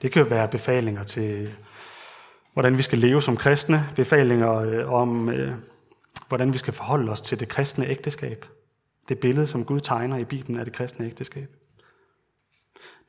Det 0.02 0.12
kan 0.12 0.30
være 0.30 0.48
befalinger 0.48 1.04
til, 1.04 1.56
hvordan 2.54 2.78
vi 2.78 2.82
skal 2.82 2.98
leve 2.98 3.22
som 3.22 3.38
kristne, 3.38 3.84
befalinger 3.96 4.54
øh, 4.54 4.94
om, 4.94 5.30
øh, 5.30 5.56
hvordan 6.28 6.54
vi 6.54 6.58
skal 6.58 6.74
forholde 6.74 7.12
os 7.12 7.22
til 7.22 7.40
det 7.40 7.48
kristne 7.48 7.88
ægteskab. 7.88 8.46
Det 9.10 9.20
billede, 9.20 9.48
som 9.48 9.66
Gud 9.66 9.80
tegner 9.80 10.18
i 10.18 10.26
Bibelen 10.26 10.60
af 10.60 10.66
det 10.66 10.74
kristne 10.74 11.06
ægteskab. 11.06 11.50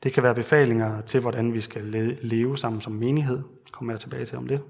Det 0.03 0.13
kan 0.13 0.23
være 0.23 0.35
befalinger 0.35 1.01
til, 1.01 1.19
hvordan 1.19 1.53
vi 1.53 1.61
skal 1.61 1.83
leve 2.21 2.57
sammen 2.57 2.81
som 2.81 2.93
menighed. 2.93 3.43
Kommer 3.71 3.93
jeg 3.93 3.99
tilbage 3.99 4.25
til 4.25 4.37
om 4.37 4.45
lidt. 4.45 4.61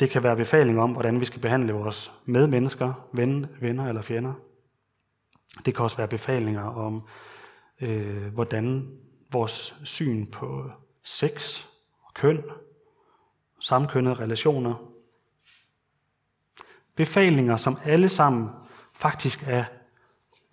Det 0.00 0.10
kan 0.10 0.22
være 0.22 0.36
befalinger 0.36 0.82
om, 0.82 0.92
hvordan 0.92 1.20
vi 1.20 1.24
skal 1.24 1.40
behandle 1.40 1.72
vores 1.72 2.12
medmennesker, 2.24 3.08
venner 3.60 3.88
eller 3.88 4.02
fjender. 4.02 4.32
Det 5.64 5.74
kan 5.74 5.82
også 5.82 5.96
være 5.96 6.08
befalinger 6.08 6.62
om, 6.62 7.02
øh, 7.80 8.32
hvordan 8.32 8.98
vores 9.32 9.80
syn 9.84 10.26
på 10.26 10.70
sex 11.02 11.64
og 12.02 12.14
køn, 12.14 12.44
samkønnede 13.60 14.14
relationer. 14.14 14.74
Befalinger, 16.96 17.56
som 17.56 17.78
alle 17.84 18.08
sammen 18.08 18.48
faktisk 18.94 19.44
er 19.46 19.64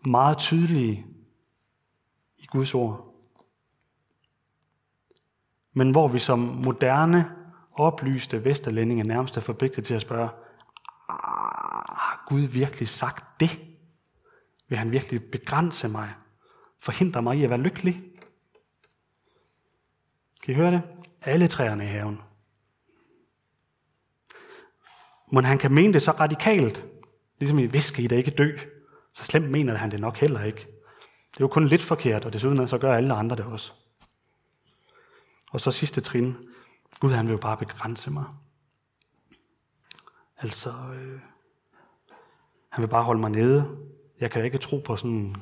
meget 0.05 0.37
tydelige 0.37 1.05
i 2.37 2.45
Guds 2.45 2.73
ord. 2.73 3.07
Men 5.73 5.91
hvor 5.91 6.07
vi 6.07 6.19
som 6.19 6.39
moderne, 6.39 7.35
oplyste 7.73 8.45
vesterlændinge 8.45 9.03
nærmest 9.03 9.37
er 9.37 9.41
forpligtet 9.41 9.85
til 9.85 9.93
at 9.93 10.01
spørge, 10.01 10.29
ah, 11.09 11.95
har 11.97 12.23
Gud 12.27 12.41
virkelig 12.41 12.87
sagt 12.87 13.39
det? 13.39 13.59
Vil 14.67 14.77
han 14.77 14.91
virkelig 14.91 15.31
begrænse 15.31 15.89
mig? 15.89 16.13
Forhindre 16.79 17.21
mig 17.21 17.37
i 17.37 17.43
at 17.43 17.49
være 17.49 17.59
lykkelig? 17.59 18.03
Kan 20.43 20.53
I 20.53 20.55
høre 20.55 20.71
det? 20.71 20.81
Alle 21.21 21.47
træerne 21.47 21.83
i 21.83 21.87
haven. 21.87 22.21
Men 25.31 25.45
han 25.45 25.57
kan 25.57 25.71
mene 25.71 25.93
det 25.93 26.01
så 26.01 26.11
radikalt, 26.11 26.85
ligesom 27.41 27.59
i, 27.59 27.65
hvis 27.65 27.99
I 27.99 28.07
da 28.07 28.15
ikke 28.15 28.31
dø, 28.31 28.57
så 29.13 29.23
slemt 29.23 29.51
mener 29.51 29.77
han 29.77 29.91
det 29.91 29.99
nok 29.99 30.17
heller 30.17 30.43
ikke. 30.43 30.59
Det 31.31 31.37
er 31.37 31.41
jo 31.43 31.47
kun 31.47 31.67
lidt 31.67 31.83
forkert, 31.83 32.25
og 32.25 32.33
desuden 32.33 32.67
så 32.67 32.77
gør 32.77 32.93
alle 32.93 33.13
andre 33.13 33.35
det 33.35 33.45
også. 33.45 33.73
Og 35.51 35.61
så 35.61 35.71
sidste 35.71 36.01
trin. 36.01 36.37
Gud 36.99 37.11
han 37.11 37.25
vil 37.25 37.31
jo 37.31 37.37
bare 37.37 37.57
begrænse 37.57 38.11
mig. 38.11 38.25
Altså, 40.37 40.69
øh, 40.69 41.19
han 42.69 42.81
vil 42.81 42.87
bare 42.87 43.03
holde 43.03 43.21
mig 43.21 43.29
nede. 43.29 43.77
Jeg 44.19 44.31
kan 44.31 44.45
ikke 44.45 44.57
tro 44.57 44.77
på 44.85 44.95
sådan 44.95 45.11
en 45.11 45.37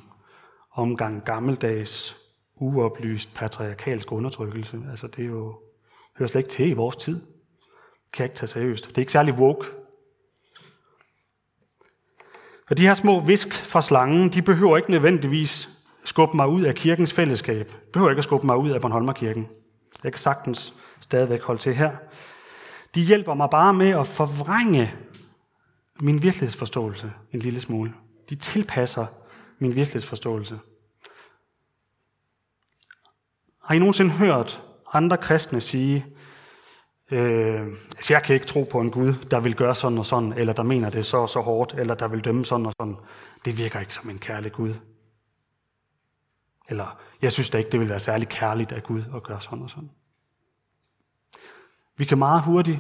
omgang 0.72 1.26
gammeldags 1.26 2.16
uoplyst 2.56 3.34
patriarkalsk 3.36 4.12
undertrykkelse. 4.12 4.82
Altså 4.92 5.08
det 5.08 5.24
er 5.26 5.30
jo, 5.30 5.62
hører 6.18 6.28
slet 6.28 6.40
ikke 6.40 6.50
til 6.50 6.70
i 6.70 6.74
vores 6.74 6.96
tid. 6.96 7.22
Kan 8.14 8.24
jeg 8.24 8.26
ikke 8.26 8.36
tage 8.36 8.48
seriøst. 8.48 8.88
Det 8.88 8.98
er 8.98 9.00
ikke 9.00 9.12
særlig 9.12 9.34
woke. 9.34 9.66
Og 12.70 12.78
de 12.78 12.88
her 12.88 12.94
små 12.94 13.20
visk 13.20 13.54
fra 13.54 13.82
slangen, 13.82 14.30
de 14.30 14.42
behøver 14.42 14.78
ikke 14.78 14.92
nødvendigvis 14.92 15.70
skubbe 16.04 16.36
mig 16.36 16.48
ud 16.48 16.62
af 16.62 16.76
kirkens 16.76 17.14
fællesskab. 17.14 17.70
De 17.70 17.92
behøver 17.94 18.10
ikke 18.10 18.20
at 18.20 18.24
skubbe 18.24 18.48
mig 18.48 18.58
ud 18.58 18.70
af 18.70 18.82
Bornholmerkirken. 18.82 19.48
Jeg 20.04 20.12
kan 20.12 20.20
sagtens 20.20 20.74
stadigvæk 21.02 21.42
holde 21.42 21.62
til 21.62 21.74
her. 21.74 21.92
De 22.96 23.02
hjælper 23.02 23.34
mig 23.34 23.50
bare 23.50 23.74
med 23.74 23.90
at 23.90 24.08
forvrænge 24.08 24.94
min 26.00 26.22
virkelighedsforståelse 26.22 27.12
en 27.32 27.40
lille 27.40 27.62
smule. 27.62 27.94
De 28.30 28.36
tilpasser 28.36 29.06
min 29.60 29.76
virkelighedsforståelse. 29.76 30.60
Har 33.64 33.76
I 33.76 33.80
nogensinde 33.80 34.12
hørt 34.12 34.62
andre 34.94 35.18
kristne 35.18 35.62
sige, 35.62 36.06
øh, 37.12 37.68
altså 37.68 38.14
jeg 38.14 38.24
kan 38.24 38.34
ikke 38.34 38.48
tro 38.48 38.64
på 38.64 38.80
en 38.80 38.92
Gud, 38.92 39.14
der 39.32 39.40
vil 39.40 39.56
gøre 39.56 39.76
sådan 39.76 39.98
og 39.98 40.06
sådan, 40.06 40.34
eller 40.34 40.54
der 40.54 40.64
mener 40.64 40.90
det 40.90 41.06
så 41.06 41.18
og 41.18 41.30
så 41.30 41.40
hårdt, 41.40 41.74
eller 41.74 41.96
der 41.96 42.08
vil 42.08 42.26
dømme 42.26 42.46
sådan 42.46 42.66
og 42.66 42.74
sådan. 42.80 42.96
Det 43.46 43.58
virker 43.58 43.80
ikke 43.80 43.94
som 43.94 44.10
en 44.10 44.20
kærlig 44.20 44.52
Gud. 44.52 44.74
Eller 46.70 47.00
jeg 47.22 47.32
synes 47.32 47.50
da 47.50 47.58
ikke, 47.58 47.70
det 47.70 47.80
vil 47.80 47.90
være 47.90 48.00
særlig 48.00 48.30
kærligt 48.30 48.72
af 48.72 48.84
Gud 48.84 49.04
at 49.16 49.24
gøre 49.24 49.42
sådan 49.42 49.64
og 49.64 49.70
sådan. 49.70 49.90
Vi 51.98 52.06
kan 52.06 52.18
meget 52.18 52.42
hurtigt 52.44 52.80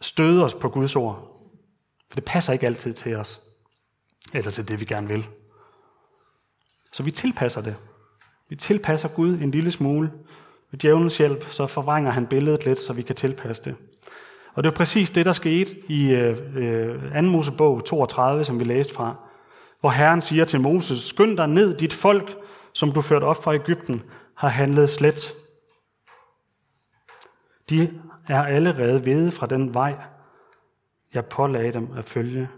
støde 0.00 0.44
os 0.44 0.54
på 0.54 0.68
Guds 0.68 0.96
ord, 0.96 1.46
for 2.08 2.14
det 2.14 2.24
passer 2.24 2.52
ikke 2.52 2.66
altid 2.66 2.94
til 2.94 3.16
os, 3.16 3.42
eller 4.34 4.50
til 4.50 4.68
det, 4.68 4.80
vi 4.80 4.84
gerne 4.84 5.08
vil. 5.08 5.26
Så 6.92 7.02
vi 7.02 7.10
tilpasser 7.10 7.60
det. 7.60 7.76
Vi 8.48 8.56
tilpasser 8.56 9.08
Gud 9.08 9.38
en 9.38 9.50
lille 9.50 9.70
smule. 9.70 10.12
Ved 10.70 10.78
djævelens 10.78 11.18
hjælp, 11.18 11.44
så 11.50 11.66
forvrænger 11.66 12.10
han 12.10 12.26
billedet 12.26 12.66
lidt, 12.66 12.80
så 12.80 12.92
vi 12.92 13.02
kan 13.02 13.16
tilpasse 13.16 13.62
det. 13.64 13.74
Og 14.54 14.64
det 14.64 14.70
er 14.70 14.74
præcis 14.74 15.10
det, 15.10 15.26
der 15.26 15.32
skete 15.32 15.76
i 15.88 16.10
øh, 16.10 17.14
2. 17.14 17.22
Mosebog 17.22 17.84
32, 17.84 18.44
som 18.44 18.60
vi 18.60 18.64
læste 18.64 18.94
fra, 18.94 19.14
hvor 19.80 19.90
Herren 19.90 20.22
siger 20.22 20.44
til 20.44 20.60
Moses, 20.60 21.02
skynd 21.02 21.36
dig 21.36 21.48
ned, 21.48 21.76
dit 21.76 21.92
folk, 21.92 22.36
som 22.72 22.92
du 22.92 23.00
førte 23.02 23.24
op 23.24 23.42
fra 23.44 23.54
Ægypten, 23.54 24.02
har 24.34 24.48
handlet 24.48 24.90
slet. 24.90 25.34
De 27.70 28.00
er 28.28 28.42
allerede 28.42 29.04
ved 29.04 29.30
fra 29.30 29.46
den 29.46 29.74
vej, 29.74 29.94
jeg 31.14 31.26
pålagde 31.26 31.72
dem 31.72 31.88
at 31.96 32.04
følge. 32.04 32.48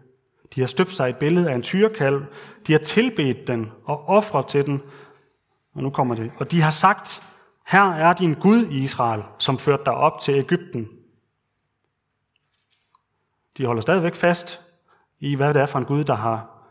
De 0.54 0.60
har 0.60 0.68
støbt 0.68 0.92
sig 0.92 1.08
et 1.08 1.16
billede 1.16 1.50
af 1.50 1.54
en 1.54 1.62
tyrekalv. 1.62 2.24
De 2.66 2.72
har 2.72 2.78
tilbedt 2.78 3.48
den 3.48 3.72
og 3.84 4.08
offret 4.08 4.46
til 4.46 4.66
den, 4.66 4.82
og 5.74 5.82
nu 5.82 5.90
kommer 5.90 6.14
det. 6.14 6.32
Og 6.38 6.50
de 6.50 6.60
har 6.60 6.70
sagt, 6.70 7.22
her 7.66 7.92
er 7.92 8.12
din 8.12 8.34
Gud 8.34 8.66
Israel, 8.70 9.22
som 9.38 9.58
førte 9.58 9.84
dig 9.84 9.94
op 9.94 10.20
til 10.20 10.34
Ægypten. 10.34 10.88
De 13.56 13.66
holder 13.66 13.82
stadigvæk 13.82 14.14
fast 14.14 14.60
i, 15.20 15.34
hvad 15.34 15.54
det 15.54 15.62
er 15.62 15.66
for 15.66 15.78
en 15.78 15.84
Gud, 15.84 16.04
der 16.04 16.14
har 16.14 16.68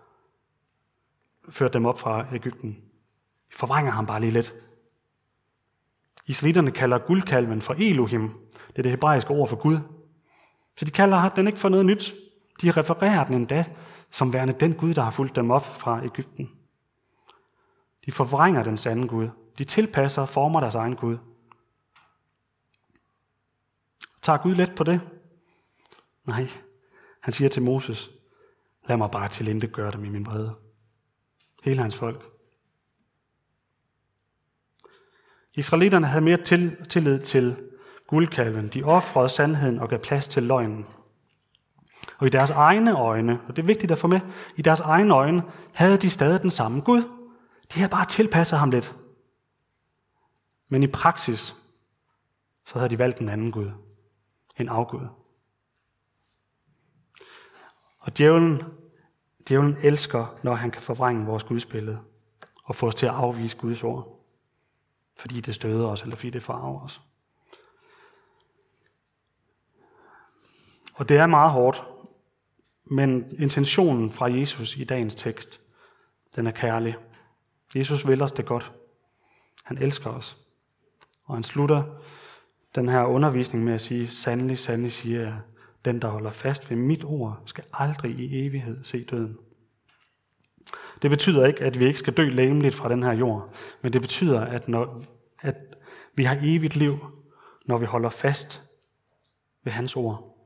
ført 1.49 1.73
dem 1.73 1.86
op 1.86 1.99
fra 1.99 2.25
Ægypten. 2.34 2.71
De 3.51 3.56
forvrænger 3.56 3.91
ham 3.91 4.06
bare 4.06 4.19
lige 4.19 4.32
lidt. 4.32 4.54
Israelitterne 6.25 6.71
kalder 6.71 6.97
guldkalven 6.97 7.62
for 7.62 7.73
Elohim. 7.77 8.30
Det 8.67 8.77
er 8.77 8.82
det 8.82 8.91
hebraiske 8.91 9.32
ord 9.32 9.49
for 9.49 9.56
Gud. 9.56 9.80
Så 10.77 10.86
de 10.86 10.91
kalder 10.91 11.30
den 11.30 11.47
ikke 11.47 11.60
for 11.60 11.69
noget 11.69 11.86
nyt. 11.86 12.13
De 12.62 12.71
refererer 12.71 13.25
den 13.25 13.36
endda 13.36 13.65
som 14.12 14.34
værende 14.34 14.54
den 14.54 14.73
Gud, 14.73 14.93
der 14.93 15.01
har 15.01 15.12
fulgt 15.12 15.36
dem 15.36 15.51
op 15.51 15.65
fra 15.65 16.06
Ægypten. 16.06 16.49
De 18.06 18.12
forvrænger 18.12 18.63
den 18.63 18.77
sande 18.77 19.08
Gud. 19.08 19.30
De 19.62 19.65
tilpasser 19.65 20.21
og 20.21 20.30
former 20.30 20.60
deres 20.60 20.76
egen 20.76 20.95
Gud. 20.95 21.17
Tager 24.21 24.38
Gud 24.38 24.56
let 24.56 24.76
på 24.76 24.84
det? 24.84 25.02
Nej. 26.26 26.47
Han 27.21 27.34
siger 27.34 27.50
til 27.50 27.62
Moses, 27.62 28.10
lad 28.88 28.97
mig 28.97 29.12
bare 29.12 29.28
til 29.28 29.47
ikke 29.47 29.67
gøre 29.67 29.91
dem 29.91 30.06
i 30.06 30.10
min 30.10 30.26
vrede. 30.26 30.56
Hele 31.63 31.82
hans 31.82 31.95
folk. 31.95 32.26
Israelitterne 35.54 36.08
havde 36.08 36.24
mere 36.24 36.43
til, 36.43 36.86
tillid 36.86 37.19
til 37.19 37.69
guldkalven. 38.08 38.67
De 38.67 38.84
offrede 38.84 39.30
sandheden 39.30 39.80
og 39.80 39.89
gav 39.89 40.00
plads 40.00 40.28
til 40.28 40.43
løgnen. 40.43 40.86
Og 42.17 42.28
i 42.28 42.30
deres 42.30 42.50
egne 42.50 42.97
øjne, 42.97 43.41
og 43.47 43.56
det 43.56 43.62
er 43.62 43.67
vigtigt 43.67 43.91
at 43.91 43.97
få 43.97 44.08
med, 44.08 44.19
i 44.56 44.62
deres 44.62 44.80
egne 44.80 45.13
øjne 45.13 45.43
havde 45.74 45.97
de 45.97 46.10
stadig 46.10 46.41
den 46.41 46.52
samme 46.52 46.82
Gud. 46.82 47.02
De 47.74 47.80
havde 47.80 47.89
bare 47.89 48.06
tilpasset 48.06 48.60
ham 48.60 48.71
lidt. 48.71 48.95
Men 50.71 50.84
i 50.84 50.88
praksis, 50.88 51.55
så 52.65 52.79
havde 52.79 52.89
de 52.89 52.97
valgt 52.97 53.19
en 53.19 53.29
anden 53.29 53.51
Gud. 53.51 53.71
En 54.60 54.69
afgud. 54.69 55.07
Og 57.97 58.17
djævlen, 58.17 58.63
djævlen 59.49 59.77
elsker, 59.84 60.39
når 60.43 60.55
han 60.55 60.71
kan 60.71 60.81
forvrænge 60.81 61.25
vores 61.25 61.43
gudsbillede 61.43 61.99
og 62.63 62.75
få 62.75 62.88
os 62.88 62.95
til 62.95 63.05
at 63.05 63.12
afvise 63.12 63.57
Guds 63.57 63.84
ord. 63.84 64.25
Fordi 65.15 65.41
det 65.41 65.55
støder 65.55 65.88
os, 65.88 66.01
eller 66.01 66.15
fordi 66.15 66.29
det 66.29 66.43
farver 66.43 66.81
os. 66.81 67.01
Og 70.93 71.10
det 71.10 71.17
er 71.17 71.27
meget 71.27 71.51
hårdt, 71.51 71.84
men 72.84 73.36
intentionen 73.39 74.12
fra 74.12 74.31
Jesus 74.31 74.75
i 74.75 74.84
dagens 74.84 75.15
tekst, 75.15 75.62
den 76.36 76.47
er 76.47 76.51
kærlig. 76.51 76.97
Jesus 77.75 78.07
vil 78.07 78.21
os 78.21 78.31
det 78.31 78.45
godt. 78.45 78.71
Han 79.63 79.77
elsker 79.77 80.10
os. 80.10 80.40
Og 81.25 81.36
han 81.36 81.43
slutter 81.43 81.84
den 82.75 82.89
her 82.89 83.03
undervisning 83.03 83.63
med 83.63 83.73
at 83.73 83.81
sige, 83.81 84.07
sandelig, 84.07 84.60
sandelig 84.60 84.91
siger 84.91 85.21
jeg, 85.21 85.39
den 85.86 86.01
der 86.01 86.07
holder 86.07 86.31
fast 86.31 86.69
ved 86.69 86.77
mit 86.77 87.03
ord, 87.03 87.41
skal 87.45 87.63
aldrig 87.73 88.12
i 88.19 88.45
evighed 88.45 88.84
se 88.84 89.03
døden. 89.03 89.38
Det 91.01 91.10
betyder 91.10 91.45
ikke, 91.45 91.63
at 91.63 91.79
vi 91.79 91.86
ikke 91.86 91.99
skal 91.99 92.13
dø 92.13 92.29
læmeligt 92.29 92.75
fra 92.75 92.89
den 92.89 93.03
her 93.03 93.12
jord, 93.12 93.53
men 93.81 93.93
det 93.93 94.01
betyder, 94.01 94.41
at, 94.41 94.67
når, 94.67 95.03
at 95.41 95.55
vi 96.15 96.23
har 96.23 96.38
evigt 96.41 96.75
liv, 96.75 96.97
når 97.65 97.77
vi 97.77 97.86
holder 97.86 98.10
fast 98.10 98.62
ved 99.63 99.71
hans 99.71 99.95
ord. 99.95 100.38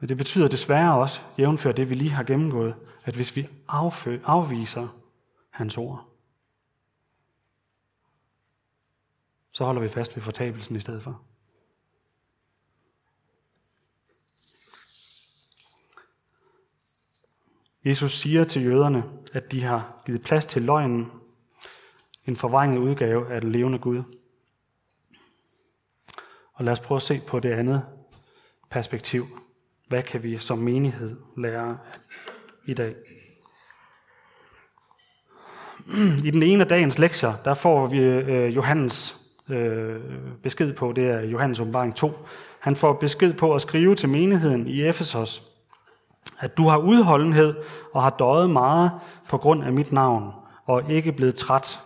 Men 0.00 0.08
det 0.08 0.16
betyder 0.16 0.48
desværre 0.48 1.00
også, 1.00 1.20
jævnfør 1.38 1.72
det 1.72 1.90
vi 1.90 1.94
lige 1.94 2.10
har 2.10 2.24
gennemgået, 2.24 2.74
at 3.04 3.14
hvis 3.14 3.36
vi 3.36 3.48
afviser 4.24 4.88
hans 5.50 5.78
ord, 5.78 6.11
så 9.52 9.64
holder 9.64 9.82
vi 9.82 9.88
fast 9.88 10.16
ved 10.16 10.22
fortabelsen 10.22 10.76
i 10.76 10.80
stedet 10.80 11.02
for. 11.02 11.22
Jesus 17.84 18.18
siger 18.18 18.44
til 18.44 18.64
jøderne, 18.64 19.04
at 19.32 19.52
de 19.52 19.62
har 19.62 20.02
givet 20.06 20.22
plads 20.22 20.46
til 20.46 20.62
løgnen, 20.62 21.10
en 22.26 22.36
forvrænget 22.36 22.78
udgave 22.78 23.32
af 23.32 23.40
den 23.40 23.52
levende 23.52 23.78
Gud. 23.78 24.02
Og 26.52 26.64
lad 26.64 26.72
os 26.72 26.80
prøve 26.80 26.96
at 26.96 27.02
se 27.02 27.20
på 27.26 27.40
det 27.40 27.52
andet 27.52 27.86
perspektiv. 28.70 29.38
Hvad 29.88 30.02
kan 30.02 30.22
vi 30.22 30.38
som 30.38 30.58
menighed 30.58 31.16
lære 31.36 31.78
i 32.64 32.74
dag? 32.74 32.94
I 36.24 36.30
den 36.30 36.42
ene 36.42 36.62
af 36.62 36.68
dagens 36.68 36.98
lektier, 36.98 37.34
der 37.44 37.54
får 37.54 37.86
vi 37.86 37.98
øh, 37.98 38.56
Johannes 38.56 39.21
øh, 39.52 40.00
besked 40.42 40.72
på, 40.72 40.92
det 40.92 41.10
er 41.10 41.20
Johannes 41.20 41.60
åbenbaring 41.60 41.94
2. 41.94 42.12
Han 42.60 42.76
får 42.76 42.92
besked 42.92 43.32
på 43.32 43.54
at 43.54 43.60
skrive 43.60 43.94
til 43.94 44.08
menigheden 44.08 44.66
i 44.66 44.82
Efesos, 44.82 45.42
at 46.40 46.56
du 46.56 46.68
har 46.68 46.78
udholdenhed 46.78 47.54
og 47.92 48.02
har 48.02 48.10
døjet 48.10 48.50
meget 48.50 48.90
på 49.28 49.38
grund 49.38 49.64
af 49.64 49.72
mit 49.72 49.92
navn, 49.92 50.32
og 50.66 50.90
ikke 50.90 51.12
blevet 51.12 51.34
træt. 51.34 51.78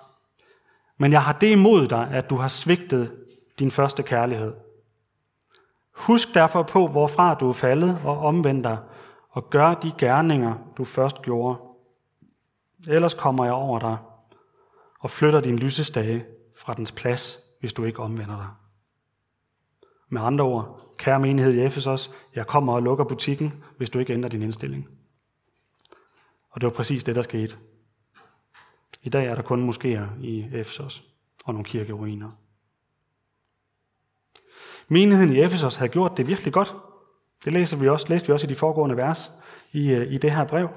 Men 0.99 1.13
jeg 1.13 1.23
har 1.23 1.33
det 1.33 1.51
imod 1.51 1.89
dig, 1.89 2.09
at 2.13 2.31
du 2.31 2.37
har 2.37 2.49
svigtet 2.49 3.13
din 3.59 3.71
første 3.71 4.03
kærlighed. 4.03 4.53
Husk 5.95 6.35
derfor 6.35 6.63
på, 6.63 6.87
hvorfra 6.87 7.35
du 7.35 7.49
er 7.49 7.53
faldet, 7.53 7.99
og 8.05 8.19
omvend 8.19 8.63
dig, 8.65 8.79
og 9.31 9.51
gør 9.51 9.75
de 9.75 9.93
gerninger, 9.99 10.55
du 10.77 10.85
først 10.85 11.23
gjorde. 11.23 11.59
Ellers 12.89 13.15
kommer 13.15 13.45
jeg 13.45 13.55
over 13.55 13.79
dig 13.79 13.97
og 15.01 15.11
flytter 15.11 15.41
din 15.41 15.59
lysestage 15.59 16.25
fra 16.59 16.75
dens 16.75 16.93
plads, 16.93 17.39
hvis 17.61 17.73
du 17.73 17.85
ikke 17.85 18.01
omvender 18.01 18.37
dig. 18.37 18.49
Med 20.09 20.23
andre 20.23 20.45
ord, 20.45 20.95
kære 20.99 21.21
menighed 21.21 21.53
i 21.53 21.61
Efesos, 21.61 22.11
jeg 22.35 22.47
kommer 22.47 22.73
og 22.73 22.83
lukker 22.83 23.05
butikken, 23.05 23.65
hvis 23.77 23.91
du 23.91 23.99
ikke 23.99 24.13
ændrer 24.13 24.31
din 24.31 24.43
indstilling. 24.43 24.89
Og 26.51 26.61
det 26.61 26.67
var 26.67 26.73
præcis 26.73 27.05
det, 27.05 27.17
der 27.17 27.23
skete. 27.23 27.57
I 29.03 29.09
dag 29.09 29.27
er 29.27 29.35
der 29.35 29.43
kun 29.43 29.71
moskéer 29.71 30.23
i 30.23 30.49
Efesos 30.53 31.05
og 31.45 31.55
nogle 31.55 31.65
kirkeruiner. 31.65 32.31
Menigheden 34.89 35.33
i 35.33 35.41
Efesos 35.41 35.77
havde 35.77 35.93
gjort 35.93 36.17
det 36.17 36.27
virkelig 36.27 36.53
godt. 36.53 36.75
Det 37.45 37.53
læser 37.53 37.77
vi 37.77 37.89
også, 37.89 38.07
læste 38.09 38.27
vi 38.27 38.33
også 38.33 38.47
i 38.47 38.49
de 38.49 38.55
foregående 38.55 38.97
vers 38.97 39.31
i, 39.73 39.91
øh, 39.91 40.13
i 40.13 40.19
det 40.19 40.33
her 40.33 40.45
brev. 40.45 40.69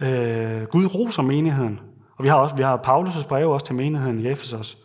Øh, 0.00 0.62
Gud 0.62 0.86
roser 0.86 1.22
menigheden. 1.22 1.80
Og 2.16 2.24
vi 2.24 2.28
har 2.28 2.36
også 2.36 2.56
vi 2.56 2.62
har 2.62 2.76
Paulus' 2.76 3.28
brev 3.28 3.50
også 3.50 3.66
til 3.66 3.74
menigheden 3.74 4.18
i 4.18 4.28
Efesos. 4.28 4.78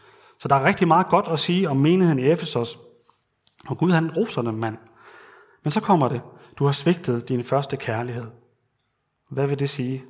Så 0.43 0.47
der 0.47 0.55
er 0.55 0.63
rigtig 0.63 0.87
meget 0.87 1.07
godt 1.07 1.27
at 1.27 1.39
sige 1.39 1.69
om 1.69 1.77
menigheden 1.77 2.19
i 2.19 2.31
Efesos. 2.31 2.79
Og 3.67 3.77
Gud 3.77 3.91
han 3.91 4.11
roser 4.11 4.41
dem, 4.41 4.53
mand. 4.53 4.77
Men 5.63 5.71
så 5.71 5.79
kommer 5.79 6.07
det. 6.07 6.21
Du 6.55 6.65
har 6.65 6.71
svigtet 6.71 7.29
din 7.29 7.43
første 7.43 7.77
kærlighed. 7.77 8.25
Hvad 9.29 9.47
vil 9.47 9.59
det 9.59 9.69
sige? 9.69 10.05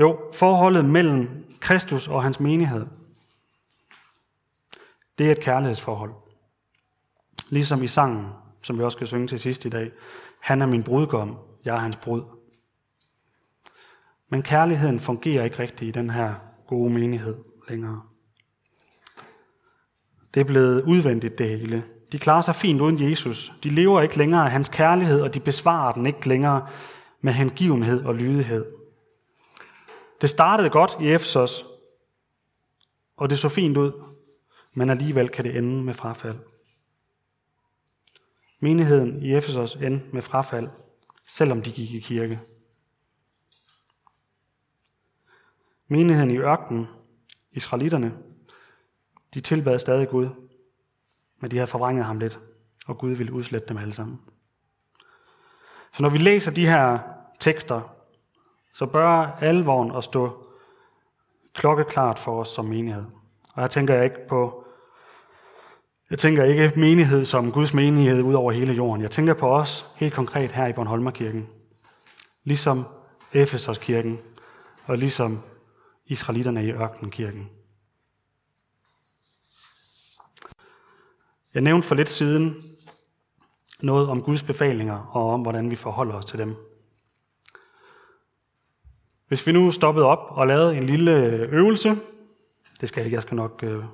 Jo, 0.00 0.18
forholdet 0.32 0.84
mellem 0.84 1.44
Kristus 1.60 2.08
og 2.08 2.22
hans 2.22 2.40
menighed, 2.40 2.86
det 5.18 5.26
er 5.26 5.32
et 5.32 5.40
kærlighedsforhold. 5.40 6.14
Ligesom 7.48 7.82
i 7.82 7.86
sangen, 7.86 8.28
som 8.62 8.78
vi 8.78 8.84
også 8.84 8.96
skal 8.96 9.06
synge 9.06 9.28
til 9.28 9.40
sidst 9.40 9.64
i 9.64 9.68
dag. 9.68 9.90
Han 10.40 10.62
er 10.62 10.66
min 10.66 10.82
brudgom, 10.82 11.38
jeg 11.64 11.74
er 11.74 11.80
hans 11.80 11.96
brud. 11.96 12.22
Men 14.28 14.42
kærligheden 14.42 15.00
fungerer 15.00 15.44
ikke 15.44 15.58
rigtigt 15.58 15.88
i 15.88 15.98
den 16.00 16.10
her 16.10 16.34
gode 16.66 16.92
menighed 16.92 17.36
længere. 17.68 18.02
Det 20.34 20.40
er 20.40 20.44
blevet 20.44 20.82
udvendigt 20.82 21.38
det 21.38 21.48
hele. 21.48 21.84
De 22.12 22.18
klarer 22.18 22.42
sig 22.42 22.54
fint 22.54 22.80
uden 22.80 23.10
Jesus. 23.10 23.52
De 23.62 23.68
lever 23.68 24.00
ikke 24.00 24.18
længere 24.18 24.44
af 24.44 24.50
hans 24.50 24.68
kærlighed, 24.68 25.20
og 25.20 25.34
de 25.34 25.40
besvarer 25.40 25.92
den 25.92 26.06
ikke 26.06 26.28
længere 26.28 26.68
med 27.20 27.32
hengivenhed 27.32 28.04
og 28.04 28.14
lydighed. 28.14 28.66
Det 30.20 30.30
startede 30.30 30.70
godt 30.70 30.96
i 31.00 31.08
Efesos, 31.12 31.64
og 33.16 33.30
det 33.30 33.38
så 33.38 33.48
fint 33.48 33.76
ud, 33.76 34.02
men 34.74 34.90
alligevel 34.90 35.28
kan 35.28 35.44
det 35.44 35.56
ende 35.56 35.84
med 35.84 35.94
frafald. 35.94 36.38
Menigheden 38.60 39.22
i 39.22 39.34
Efesos 39.34 39.74
endte 39.74 40.06
med 40.12 40.22
frafald, 40.22 40.68
selvom 41.26 41.62
de 41.62 41.72
gik 41.72 41.92
i 41.92 42.00
kirke. 42.00 42.40
Menigheden 45.88 46.30
i 46.30 46.38
ørkenen, 46.38 46.86
israelitterne, 47.56 48.12
de 49.34 49.40
tilbad 49.40 49.78
stadig 49.78 50.08
Gud, 50.08 50.28
men 51.40 51.50
de 51.50 51.56
havde 51.56 51.66
forvrænget 51.66 52.04
ham 52.04 52.18
lidt, 52.18 52.40
og 52.86 52.98
Gud 52.98 53.10
ville 53.10 53.32
udslette 53.32 53.68
dem 53.68 53.76
alle 53.76 53.94
sammen. 53.94 54.20
Så 55.92 56.02
når 56.02 56.08
vi 56.10 56.18
læser 56.18 56.50
de 56.50 56.66
her 56.66 56.98
tekster, 57.40 57.80
så 58.74 58.86
bør 58.86 59.38
alvoren 59.40 59.96
at 59.96 60.04
stå 60.04 60.46
klokkeklart 61.54 62.18
for 62.18 62.40
os 62.40 62.48
som 62.48 62.64
menighed. 62.64 63.04
Og 63.54 63.62
her 63.62 63.66
tænker 63.68 63.94
jeg 63.94 64.04
ikke 64.04 64.28
på 64.28 64.62
jeg 66.10 66.18
tænker 66.18 66.44
ikke 66.44 66.72
menighed 66.76 67.24
som 67.24 67.52
Guds 67.52 67.74
menighed 67.74 68.22
ud 68.22 68.34
over 68.34 68.52
hele 68.52 68.72
jorden. 68.72 69.02
Jeg 69.02 69.10
tænker 69.10 69.34
på 69.34 69.48
os 69.50 69.86
helt 69.96 70.14
konkret 70.14 70.52
her 70.52 70.66
i 70.66 70.72
Bornholmerkirken. 70.72 71.48
Ligesom 72.44 72.84
Efesos-kirken 73.32 74.18
og 74.84 74.98
ligesom 74.98 75.42
israelitterne 76.06 76.64
i 76.64 76.70
ørkenkirken. 76.70 77.50
Jeg 81.54 81.62
nævnte 81.62 81.88
for 81.88 81.94
lidt 81.94 82.08
siden 82.08 82.64
noget 83.80 84.08
om 84.08 84.22
Guds 84.22 84.42
befalinger 84.42 84.98
og 84.98 85.30
om, 85.30 85.40
hvordan 85.40 85.70
vi 85.70 85.76
forholder 85.76 86.14
os 86.14 86.24
til 86.24 86.38
dem. 86.38 86.56
Hvis 89.28 89.46
vi 89.46 89.52
nu 89.52 89.70
stoppede 89.70 90.06
op 90.06 90.26
og 90.30 90.46
lavede 90.46 90.76
en 90.76 90.82
lille 90.82 91.12
øvelse, 91.52 91.96
Det 92.80 92.88
skal 92.88 93.00
jeg 93.00 93.06
ikke, 93.06 93.14
jeg 93.14 93.22
skal 93.22 93.36
nok, 93.36 93.62
øh, 93.62 93.84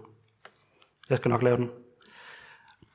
jeg 1.11 1.19
skal 1.19 1.29
nok 1.29 1.43
lave 1.43 1.57
den. 1.57 1.71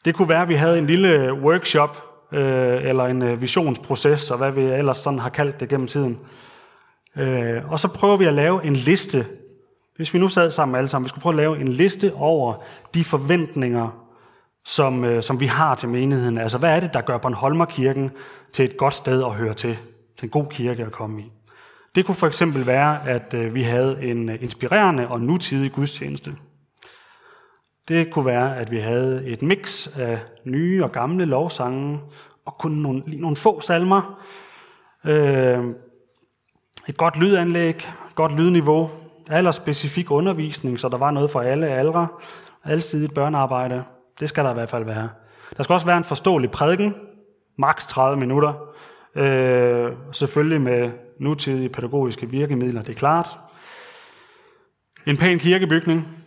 Det 0.06 0.16
kunne 0.16 0.30
være, 0.30 0.42
at 0.42 0.48
vi 0.48 0.56
havde 0.56 0.78
en 0.78 0.88
lille 0.88 1.34
workshop, 1.34 2.08
øh, 2.32 2.84
eller 2.84 3.06
en 3.06 3.22
øh, 3.22 3.42
visionsproces, 3.42 4.32
og 4.32 4.38
hvad 4.38 4.52
vi 4.52 4.62
ellers 4.62 4.98
sådan 4.98 5.20
har 5.20 5.30
kaldt 5.30 5.60
det 5.60 5.70
gennem 5.70 5.88
tiden. 5.88 6.20
Øh, 7.18 7.72
og 7.72 7.80
så 7.80 7.88
prøver 7.88 8.18
vi 8.18 8.26
at 8.26 8.34
lave 8.34 8.66
en 8.66 8.74
liste. 8.74 9.26
Hvis 9.96 10.14
vi 10.14 10.20
nu 10.20 10.30
sad 10.30 10.52
sammen 10.52 10.76
alle 10.76 10.88
sammen, 10.88 11.06
vi 11.06 11.10
skulle 11.10 11.22
prøve 11.22 11.34
at 11.34 11.38
lave 11.38 11.60
en 11.60 11.68
liste 11.68 12.14
over 12.14 12.64
de 12.94 13.04
forventninger, 13.04 14.08
som, 14.66 15.04
øh, 15.04 15.24
som 15.24 15.40
vi 15.40 15.46
har 15.46 15.76
til 15.76 15.90
menigheden. 15.90 16.38
Altså, 16.38 16.58
hvad 16.58 16.76
er 16.76 16.80
det, 16.80 16.94
der 16.94 17.02
gør 17.02 17.18
Bornholmerkirken 17.18 18.12
til 18.52 18.66
et 18.66 18.78
godt 18.78 18.94
sted 18.94 19.24
at 19.24 19.34
høre 19.34 19.54
til? 19.54 19.78
Til 20.18 20.26
en 20.26 20.30
god 20.30 20.46
kirke 20.50 20.86
at 20.86 20.92
komme 20.92 21.22
i? 21.22 21.32
Det 21.96 22.06
kunne 22.06 22.16
for 22.16 22.28
eksempel 22.28 22.68
være, 22.68 23.10
at 23.10 23.34
øh, 23.34 23.56
vi 23.56 23.64
havde 23.64 24.04
en 24.04 24.30
øh, 24.30 24.44
inspirerende 24.44 25.08
og 25.08 25.22
nutidig 25.22 25.72
gudstjeneste. 25.72 26.36
Det 27.88 28.12
kunne 28.12 28.26
være, 28.26 28.58
at 28.58 28.72
vi 28.72 28.80
havde 28.80 29.26
et 29.26 29.42
mix 29.42 29.88
af 29.98 30.20
nye 30.46 30.84
og 30.84 30.92
gamle 30.92 31.26
lovsange, 31.26 32.00
og 32.46 32.58
kun 32.58 32.72
nogle, 32.72 33.04
lige 33.06 33.22
nogle 33.22 33.36
få 33.36 33.62
salmer. 33.62 34.22
Øh, 35.06 35.66
et 36.88 36.98
godt 36.98 37.18
lydanlæg, 37.18 37.90
godt 38.16 38.32
lydniveau, 38.32 38.90
specifik 39.52 40.12
undervisning, 40.12 40.80
så 40.80 40.90
der 40.90 40.98
var 40.98 41.12
noget 41.12 41.32
for 41.32 41.42
alle 41.42 41.68
aldre, 41.68 42.08
alsidigt 42.64 43.14
børnearbejde. 43.14 43.84
Det 44.20 44.30
skal 44.30 44.44
der 44.44 44.52
i 44.52 44.54
hvert 44.54 44.70
fald 44.70 44.86
være. 44.86 45.10
Der 45.58 45.64
skal 45.64 45.74
også 45.74 45.86
være 45.86 45.98
en 45.98 46.04
forståelig 46.04 46.52
prædiken, 46.52 46.96
maks 47.58 47.88
30 47.88 48.20
minutter. 48.20 48.54
Øh, 49.16 49.92
selvfølgelig 50.12 50.62
med 50.62 50.92
nutidige 51.20 51.70
pædagogiske 51.70 52.30
virkemidler, 52.30 52.82
det 52.82 52.90
er 52.90 52.98
klart. 52.98 53.38
En 55.06 55.18
pæn 55.18 55.40
kirkebygning. 55.40 56.27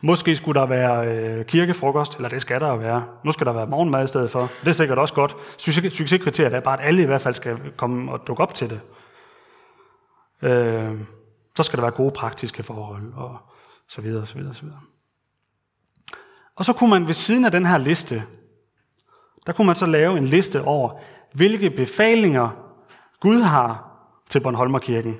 Måske 0.00 0.36
skulle 0.36 0.60
der 0.60 0.66
være 0.66 1.06
øh, 1.06 1.44
kirkefrokost, 1.44 2.16
eller 2.16 2.28
det 2.28 2.42
skal 2.42 2.60
der 2.60 2.68
jo 2.68 2.76
være. 2.76 3.04
Nu 3.24 3.32
skal 3.32 3.46
der 3.46 3.52
være 3.52 3.66
morgenmad 3.66 4.04
i 4.04 4.06
stedet 4.06 4.30
for. 4.30 4.50
Det 4.60 4.68
er 4.68 4.72
sikkert 4.72 4.98
også 4.98 5.14
godt. 5.14 5.36
Succeskriteriet 5.58 6.54
er 6.54 6.60
bare, 6.60 6.80
at 6.80 6.88
alle 6.88 7.02
i 7.02 7.06
hvert 7.06 7.20
fald 7.20 7.34
skal 7.34 7.58
komme 7.76 8.12
og 8.12 8.26
dukke 8.26 8.42
op 8.42 8.54
til 8.54 8.70
det. 8.70 8.80
Øh, 10.42 11.00
så 11.56 11.62
skal 11.62 11.76
der 11.76 11.82
være 11.82 11.90
gode 11.90 12.10
praktiske 12.10 12.62
forhold, 12.62 13.12
og 13.14 13.38
så 13.88 14.00
videre, 14.00 14.22
og 14.22 14.28
så 14.28 14.34
videre, 14.34 14.50
og 14.50 14.56
så 14.56 14.62
videre. 14.62 14.80
Og 16.56 16.64
så 16.64 16.72
kunne 16.72 16.90
man 16.90 17.06
ved 17.06 17.14
siden 17.14 17.44
af 17.44 17.50
den 17.50 17.66
her 17.66 17.78
liste, 17.78 18.22
der 19.46 19.52
kunne 19.52 19.66
man 19.66 19.76
så 19.76 19.86
lave 19.86 20.18
en 20.18 20.24
liste 20.24 20.62
over, 20.62 21.00
hvilke 21.32 21.70
befalinger 21.70 22.48
Gud 23.20 23.40
har 23.40 23.90
til 24.28 24.40
Bornholmerkirken. 24.40 25.16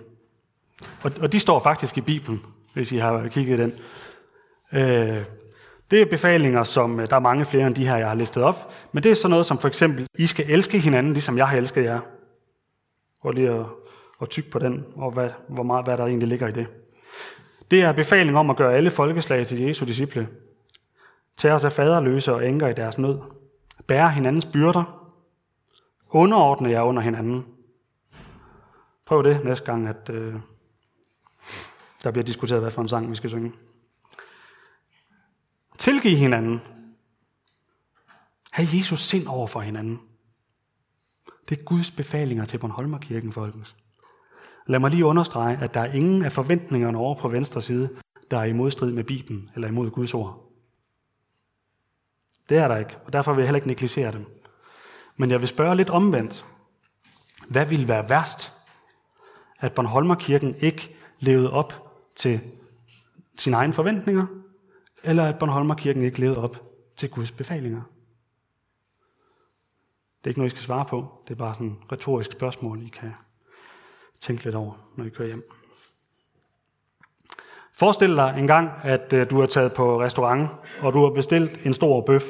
Og, 1.03 1.13
og 1.21 1.33
de 1.33 1.41
står 1.41 1.59
faktisk 1.59 1.99
i 1.99 2.01
Bibelen, 2.01 2.43
hvis 2.73 2.93
I 2.93 2.97
har 2.97 3.29
kigget 3.29 3.59
den. 3.59 3.73
Øh, 4.73 5.25
det 5.91 6.03
er 6.03 6.07
befalinger, 6.07 6.65
som 6.65 7.01
øh, 7.01 7.11
der 7.11 7.17
er 7.17 7.21
mange 7.21 7.45
flere 7.45 7.67
end 7.67 7.75
de 7.75 7.89
her, 7.89 7.97
jeg 7.97 8.09
har 8.09 8.15
listet 8.15 8.43
op. 8.43 8.73
Men 8.93 9.03
det 9.03 9.11
er 9.11 9.15
sådan 9.15 9.31
noget 9.31 9.47
som 9.47 9.59
for 9.59 9.69
eksempel, 9.69 10.07
I 10.19 10.27
skal 10.27 10.51
elske 10.51 10.79
hinanden, 10.79 11.13
ligesom 11.13 11.39
jeg 11.39 11.49
har 11.49 11.57
elsket 11.57 11.85
jer. 11.85 12.01
Prøv 13.23 13.33
lige 13.33 13.51
at, 13.51 13.67
at 14.23 14.29
tykke 14.29 14.51
på 14.51 14.59
den, 14.59 14.85
og 14.97 15.11
hvad, 15.11 15.31
hvor 15.49 15.63
meget, 15.63 15.85
hvad 15.85 15.97
der 15.97 16.07
egentlig 16.07 16.29
ligger 16.29 16.49
i 16.49 16.53
det. 16.53 16.67
Det 17.71 17.83
er 17.83 17.93
befaling 17.93 18.39
om 18.39 18.51
at 18.51 18.57
gøre 18.57 18.75
alle 18.75 18.91
folkeslag 18.91 19.47
til 19.47 19.61
Jesu 19.61 19.85
disciple. 19.85 20.29
Tag 21.37 21.53
os 21.53 21.65
af 21.65 21.73
faderløse 21.73 22.35
og 22.35 22.49
enker 22.49 22.69
i 22.69 22.73
deres 22.73 22.99
nød. 22.99 23.19
Bære 23.87 24.11
hinandens 24.11 24.47
byrder. 24.47 25.11
Underordne 26.11 26.71
jer 26.71 26.83
under 26.83 27.03
hinanden. 27.03 27.47
Prøv 29.07 29.25
det 29.25 29.45
næste 29.45 29.65
gang, 29.65 29.89
at 29.89 30.11
øh, 30.11 30.35
der 32.03 32.11
bliver 32.11 32.25
diskuteret, 32.25 32.61
hvad 32.61 32.71
for 32.71 32.83
en 32.83 32.89
sang 32.89 33.11
vi 33.11 33.17
skal 33.17 33.31
synge. 33.31 33.53
Tilgive 35.87 36.17
hinanden. 36.17 36.61
Ha' 38.53 38.65
Jesus 38.73 39.01
sind 39.01 39.27
over 39.27 39.47
for 39.47 39.61
hinanden. 39.61 40.01
Det 41.49 41.59
er 41.59 41.63
Guds 41.63 41.91
befalinger 41.91 42.45
til 42.45 42.59
Bornholmerkirken, 42.59 43.33
folkens. 43.33 43.77
Lad 44.67 44.79
mig 44.79 44.91
lige 44.91 45.05
understrege, 45.05 45.59
at 45.59 45.75
der 45.75 45.81
er 45.81 45.93
ingen 45.93 46.25
af 46.25 46.33
forventningerne 46.33 46.99
over 46.99 47.15
på 47.15 47.29
venstre 47.29 47.63
side, 47.63 47.97
der 48.31 48.39
er 48.39 48.45
i 48.45 48.53
modstrid 48.53 48.93
med 48.93 49.05
Bibelen 49.05 49.51
eller 49.55 49.69
imod 49.69 49.91
Guds 49.91 50.15
ord. 50.15 50.53
Det 52.49 52.59
er 52.59 52.69
der 52.69 52.77
ikke, 52.77 52.97
og 53.05 53.13
derfor 53.13 53.33
vil 53.33 53.43
jeg 53.43 53.49
heller 53.49 53.57
ikke 53.57 53.69
negligere 53.69 54.13
dem. 54.13 54.27
Men 55.17 55.31
jeg 55.31 55.41
vil 55.41 55.49
spørge 55.49 55.77
lidt 55.77 55.91
omvendt. 55.91 56.47
Hvad 57.49 57.67
ville 57.67 57.89
være 57.89 58.09
værst? 58.09 58.53
At 59.59 59.73
Bornholmerkirken 59.73 60.55
ikke 60.61 60.97
levede 61.21 61.51
op 61.51 61.93
til 62.17 62.41
sine 63.37 63.57
egne 63.57 63.73
forventninger, 63.73 64.27
eller 65.05 65.25
at 65.25 65.39
Bornholmerkirken 65.39 66.03
ikke 66.03 66.21
levede 66.21 66.43
op 66.43 66.63
til 66.97 67.11
Guds 67.11 67.31
befalinger? 67.31 67.83
Det 70.19 70.27
er 70.27 70.29
ikke 70.31 70.41
noget, 70.41 70.53
I 70.53 70.57
skal 70.57 70.63
svare 70.63 70.85
på. 70.85 71.09
Det 71.29 71.35
er 71.35 71.39
bare 71.39 71.55
sådan 71.55 71.67
et 71.67 71.93
retorisk 71.93 72.33
spørgsmål, 72.33 72.83
I 72.83 72.89
kan 72.89 73.13
tænke 74.21 74.45
lidt 74.45 74.55
over, 74.55 74.73
når 74.97 75.05
I 75.05 75.09
kører 75.09 75.29
hjem. 75.29 75.51
Forestil 77.75 78.17
dig 78.17 78.35
en 78.39 78.47
gang, 78.47 78.71
at 78.83 79.13
øh, 79.13 79.31
du 79.31 79.41
er 79.41 79.47
taget 79.47 79.73
på 79.73 80.01
restaurant, 80.01 80.49
og 80.81 80.93
du 80.93 81.03
har 81.05 81.11
bestilt 81.11 81.67
en 81.67 81.75
stor 81.75 82.01
bøf, 82.01 82.25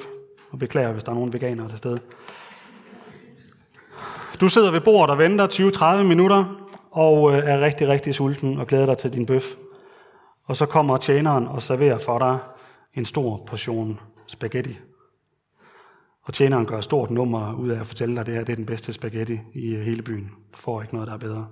og 0.50 0.59
beklager, 0.59 0.92
hvis 0.92 1.05
der 1.05 1.11
er 1.11 1.14
nogen 1.14 1.33
veganere 1.33 1.68
til 1.68 1.79
stede. 1.79 1.98
Du 4.40 4.48
sidder 4.48 4.70
ved 4.70 4.81
bordet 4.81 5.11
og 5.11 5.18
venter 5.18 5.98
20-30 6.00 6.02
minutter, 6.02 6.68
og 6.90 7.33
øh, 7.33 7.38
er 7.38 7.61
rigtig, 7.61 7.88
rigtig 7.88 8.14
sulten 8.14 8.59
og 8.59 8.66
glæder 8.66 8.87
dig 8.87 8.98
til 8.98 9.12
din 9.12 9.26
bøf. 9.26 9.55
Og 10.44 10.57
så 10.57 10.66
kommer 10.66 10.96
tjeneren 10.96 11.46
og 11.46 11.62
serverer 11.62 11.98
for 11.98 12.18
dig 12.18 12.38
en 12.96 13.04
stor 13.04 13.44
portion 13.46 14.00
spaghetti. 14.26 14.78
Og 16.22 16.35
tjeneren 16.35 16.66
gør 16.66 16.80
stort 16.80 17.11
nummer 17.11 17.54
ud 17.54 17.68
af 17.68 17.80
at 17.80 17.87
fortælle 17.87 18.14
dig, 18.14 18.20
at 18.20 18.26
det 18.26 18.35
her 18.35 18.44
det 18.44 18.52
er 18.52 18.56
den 18.56 18.66
bedste 18.66 18.92
spaghetti 18.92 19.40
i 19.54 19.74
øh, 19.74 19.85
hele 19.85 20.02
byen. 20.02 20.30
Du 20.52 20.59
får 20.59 20.82
ikke 20.82 20.94
noget, 20.94 21.09
der 21.09 21.14
er 21.14 21.18
bedre. 21.18 21.48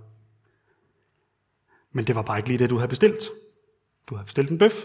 Men 1.92 2.06
det 2.06 2.14
var 2.14 2.22
bare 2.22 2.38
ikke 2.38 2.48
lige 2.48 2.58
det, 2.58 2.70
du 2.70 2.76
havde 2.76 2.88
bestilt. 2.88 3.22
Du 4.06 4.16
har 4.16 4.24
bestilt 4.24 4.50
en 4.50 4.58
bøf. 4.58 4.84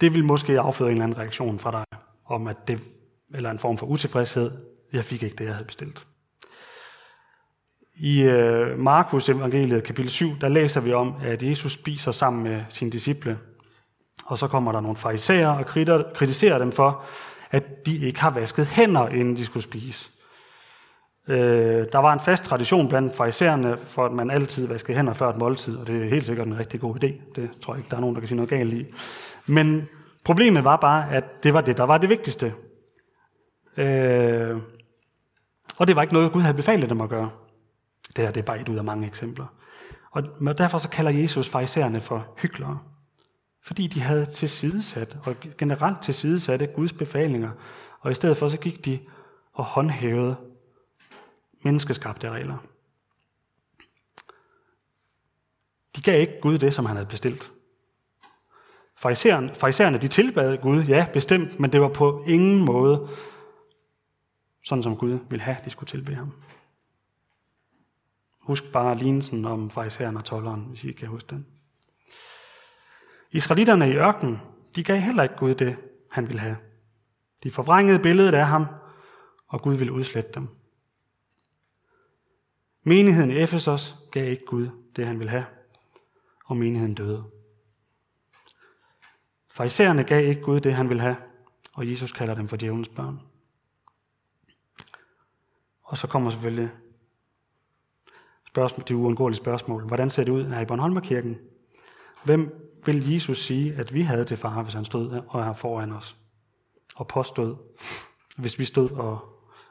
Det 0.00 0.12
vil 0.12 0.24
måske 0.24 0.60
afføde 0.60 0.90
en 0.90 0.92
eller 0.92 1.04
anden 1.04 1.18
reaktion 1.18 1.58
fra 1.58 1.70
dig, 1.70 1.98
om 2.24 2.46
at 2.46 2.68
det, 2.68 2.80
eller 3.34 3.50
en 3.50 3.58
form 3.58 3.78
for 3.78 3.86
utilfredshed. 3.86 4.50
Jeg 4.92 5.04
fik 5.04 5.22
ikke 5.22 5.36
det, 5.36 5.44
jeg 5.44 5.54
havde 5.54 5.66
bestilt. 5.66 6.06
I 8.04 8.22
øh, 8.22 8.78
Markus 8.78 9.28
evangeliet 9.28 9.84
kapitel 9.84 10.10
7, 10.10 10.28
der 10.40 10.48
læser 10.48 10.80
vi 10.80 10.92
om, 10.92 11.14
at 11.24 11.42
Jesus 11.42 11.72
spiser 11.72 12.12
sammen 12.12 12.42
med 12.42 12.60
sine 12.68 12.90
disciple. 12.90 13.38
Og 14.24 14.38
så 14.38 14.48
kommer 14.48 14.72
der 14.72 14.80
nogle 14.80 14.96
farisæer 14.96 15.48
og 15.48 15.66
kritiserer 16.14 16.58
dem 16.58 16.72
for, 16.72 17.02
at 17.50 17.86
de 17.86 18.06
ikke 18.06 18.20
har 18.20 18.30
vasket 18.30 18.66
hænder, 18.66 19.08
inden 19.08 19.36
de 19.36 19.44
skulle 19.44 19.62
spise. 19.62 20.10
Øh, 21.28 21.86
der 21.92 21.98
var 21.98 22.12
en 22.12 22.20
fast 22.20 22.44
tradition 22.44 22.88
blandt 22.88 23.16
farisæerne 23.16 23.76
for, 23.76 24.06
at 24.06 24.12
man 24.12 24.30
altid 24.30 24.66
vaskede 24.66 24.96
hænder 24.96 25.12
før 25.12 25.30
et 25.30 25.38
måltid, 25.38 25.76
og 25.76 25.86
det 25.86 26.02
er 26.02 26.08
helt 26.08 26.24
sikkert 26.24 26.46
en 26.46 26.58
rigtig 26.58 26.80
god 26.80 27.04
idé. 27.04 27.32
Det 27.36 27.50
tror 27.60 27.74
jeg 27.74 27.78
ikke, 27.78 27.90
der 27.90 27.96
er 27.96 28.00
nogen, 28.00 28.14
der 28.14 28.20
kan 28.20 28.28
sige 28.28 28.36
noget 28.36 28.50
galt 28.50 28.74
i. 28.74 28.86
Men 29.46 29.88
problemet 30.24 30.64
var 30.64 30.76
bare, 30.76 31.12
at 31.12 31.44
det 31.44 31.54
var 31.54 31.60
det, 31.60 31.76
der 31.76 31.84
var 31.84 31.98
det 31.98 32.10
vigtigste. 32.10 32.52
Øh, 33.76 34.56
og 35.78 35.86
det 35.86 35.96
var 35.96 36.02
ikke 36.02 36.14
noget, 36.14 36.32
Gud 36.32 36.42
havde 36.42 36.56
befalet 36.56 36.90
dem 36.90 37.00
at 37.00 37.08
gøre. 37.08 37.30
Det 38.08 38.24
her 38.24 38.30
det 38.30 38.40
er 38.40 38.44
bare 38.44 38.60
et 38.60 38.68
ud 38.68 38.76
af 38.76 38.84
mange 38.84 39.06
eksempler. 39.06 39.46
Og 40.10 40.58
derfor 40.58 40.78
så 40.78 40.88
kalder 40.88 41.10
Jesus 41.10 41.48
farisæerne 41.48 42.00
for 42.00 42.34
hyklere. 42.38 42.78
Fordi 43.62 43.86
de 43.86 44.00
havde 44.00 44.26
tilsidesat, 44.26 45.16
og 45.24 45.36
generelt 45.58 46.02
tilsidesatte 46.02 46.66
Guds 46.66 46.92
befalinger, 46.92 47.50
og 48.00 48.10
i 48.10 48.14
stedet 48.14 48.36
for 48.36 48.48
så 48.48 48.56
gik 48.56 48.84
de 48.84 49.00
og 49.52 49.64
håndhævede 49.64 50.36
menneskeskabte 51.62 52.30
regler. 52.30 52.58
De 55.96 56.02
gav 56.02 56.20
ikke 56.20 56.40
Gud 56.40 56.58
det, 56.58 56.74
som 56.74 56.86
han 56.86 56.96
havde 56.96 57.08
bestilt. 57.08 57.52
Farisæerne, 58.96 59.98
de 59.98 60.08
tilbad 60.08 60.58
Gud, 60.58 60.82
ja, 60.82 61.06
bestemt, 61.12 61.60
men 61.60 61.72
det 61.72 61.80
var 61.80 61.88
på 61.88 62.24
ingen 62.26 62.64
måde 62.64 63.08
sådan, 64.64 64.82
som 64.82 64.96
Gud 64.96 65.18
ville 65.30 65.42
have, 65.42 65.56
de 65.64 65.70
skulle 65.70 65.88
tilbede 65.88 66.16
ham. 66.16 66.32
Husk 68.42 68.72
bare 68.72 68.98
lignelsen 68.98 69.44
om 69.44 69.70
farisæeren 69.70 70.16
og 70.16 70.24
tolleren, 70.24 70.60
hvis 70.60 70.84
I 70.84 70.92
kan 70.92 71.08
huske 71.08 71.30
den. 71.30 71.46
Israelitterne 73.30 73.90
i 73.90 73.96
ørkenen, 73.96 74.40
de 74.76 74.84
gav 74.84 74.96
heller 74.96 75.22
ikke 75.22 75.36
Gud 75.36 75.54
det, 75.54 75.76
han 76.10 76.28
ville 76.28 76.40
have. 76.40 76.56
De 77.42 77.50
forvrængede 77.50 77.98
billedet 77.98 78.34
af 78.34 78.46
ham, 78.46 78.66
og 79.46 79.62
Gud 79.62 79.74
ville 79.74 79.92
udslette 79.92 80.30
dem. 80.34 80.48
Menigheden 82.82 83.30
i 83.30 83.38
Efesos 83.38 83.94
gav 84.10 84.30
ikke 84.30 84.46
Gud 84.46 84.68
det, 84.96 85.06
han 85.06 85.18
ville 85.18 85.30
have, 85.30 85.46
og 86.44 86.56
menigheden 86.56 86.94
døde. 86.94 87.24
Farisæerne 89.50 90.04
gav 90.04 90.28
ikke 90.28 90.42
Gud 90.42 90.60
det, 90.60 90.74
han 90.74 90.88
ville 90.88 91.02
have, 91.02 91.16
og 91.72 91.90
Jesus 91.90 92.12
kalder 92.12 92.34
dem 92.34 92.48
for 92.48 92.56
djævelens 92.56 92.88
børn. 92.88 93.20
Og 95.82 95.98
så 95.98 96.06
kommer 96.06 96.30
selvfølgelig 96.30 96.70
spørgsmål, 98.52 98.84
det 98.88 98.94
uundgåelige 98.94 99.36
spørgsmål. 99.36 99.86
Hvordan 99.86 100.10
ser 100.10 100.24
det 100.24 100.32
ud 100.32 100.44
her 100.44 100.60
i 100.60 100.64
Bornholmerkirken? 100.64 101.38
Hvem 102.24 102.72
vil 102.86 103.12
Jesus 103.12 103.44
sige, 103.44 103.74
at 103.74 103.94
vi 103.94 104.02
havde 104.02 104.24
til 104.24 104.36
far, 104.36 104.62
hvis 104.62 104.74
han 104.74 104.84
stod 104.84 105.22
og 105.28 105.44
her 105.44 105.52
foran 105.52 105.92
os? 105.92 106.16
Og 106.96 107.08
påstod, 107.08 107.56
hvis 108.36 108.58
vi 108.58 108.64
stod 108.64 108.90
og 108.90 109.18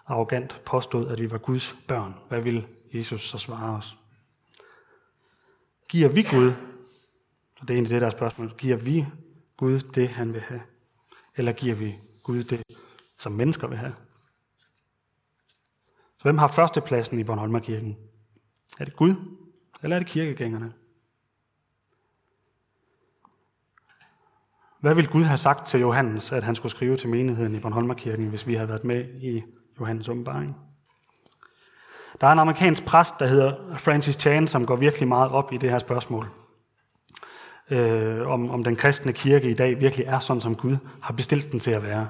arrogant 0.06 0.62
påstod, 0.66 1.08
at 1.08 1.20
vi 1.22 1.32
var 1.32 1.38
Guds 1.38 1.76
børn, 1.88 2.16
hvad 2.30 2.42
vil 2.42 2.68
Jesus 2.94 3.30
så 3.30 3.38
svare 3.38 3.78
os? 3.78 3.98
Giver 5.90 6.10
vi 6.10 6.24
Gud, 6.24 6.54
og 7.60 7.62
det 7.62 7.70
er 7.70 7.74
egentlig 7.74 7.90
det, 7.90 8.02
der 8.02 8.08
er 8.08 8.12
spørgsmålet, 8.12 8.58
giver 8.58 8.78
vi 8.78 9.06
Gud 9.58 9.80
det, 9.80 10.10
han 10.10 10.34
vil 10.34 10.42
have? 10.42 10.62
Eller 11.36 11.52
giver 11.52 11.76
vi 11.76 11.96
Gud 12.24 12.44
det, 12.44 12.64
som 13.20 13.32
mennesker 13.32 13.68
vil 13.68 13.78
have? 13.78 13.94
Så 16.18 16.24
hvem 16.24 16.38
har 16.38 16.48
førstepladsen 16.48 17.20
i 17.20 17.24
Bornholmerkirken? 17.24 17.98
Er 18.80 18.86
det 18.86 18.96
Gud, 18.96 19.16
eller 19.84 19.96
er 19.96 20.00
det 20.00 20.08
kirkegængerne? 20.08 20.74
Hvad 24.80 24.96
ville 24.96 25.12
Gud 25.12 25.24
have 25.24 25.38
sagt 25.38 25.68
til 25.68 25.80
Johannes, 25.80 26.32
at 26.32 26.44
han 26.44 26.56
skulle 26.56 26.72
skrive 26.72 26.98
til 26.98 27.10
menigheden 27.10 27.56
i 27.56 27.60
Bornholmerkirken, 27.60 28.28
hvis 28.28 28.48
vi 28.48 28.56
havde 28.56 28.70
været 28.70 28.84
med 28.84 29.06
i 29.22 29.44
Johannes 29.80 30.10
åbenbaring? 30.10 30.58
Der 32.22 32.28
er 32.28 32.32
en 32.32 32.40
amerikansk 32.40 32.86
præst, 32.86 33.14
der 33.20 33.28
hedder 33.28 33.78
Francis 33.78 34.16
Chan, 34.16 34.48
som 34.48 34.66
går 34.66 34.76
virkelig 34.76 35.08
meget 35.08 35.32
op 35.32 35.54
i 35.54 35.58
det 35.58 35.70
her 35.70 35.80
spørgsmål. 35.80 36.28
Øh, 37.70 38.28
om, 38.28 38.50
om 38.50 38.64
den 38.64 38.76
kristne 38.76 39.14
kirke 39.14 39.50
i 39.50 39.54
dag 39.54 39.82
virkelig 39.82 40.06
er 40.06 40.20
sådan, 40.20 40.42
som 40.42 40.56
Gud 40.56 40.78
har 41.02 41.14
bestilt 41.14 41.52
den 41.52 41.60
til 41.60 41.72
at 41.72 41.84
være. 41.84 42.08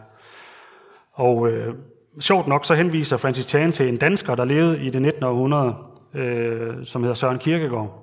Og 1.13 1.49
øh, 1.49 1.75
sjovt 2.19 2.47
nok, 2.47 2.65
så 2.65 2.75
henviser 2.75 3.17
Francis 3.17 3.45
Chan 3.45 3.71
til 3.71 3.87
en 3.89 3.97
dansker, 3.97 4.35
der 4.35 4.45
levede 4.45 4.85
i 4.85 4.89
det 4.89 5.01
19. 5.01 5.23
århundrede, 5.23 5.75
øh, 6.13 6.85
som 6.85 7.01
hedder 7.03 7.15
Søren 7.15 7.39
Kierkegaard. 7.39 8.01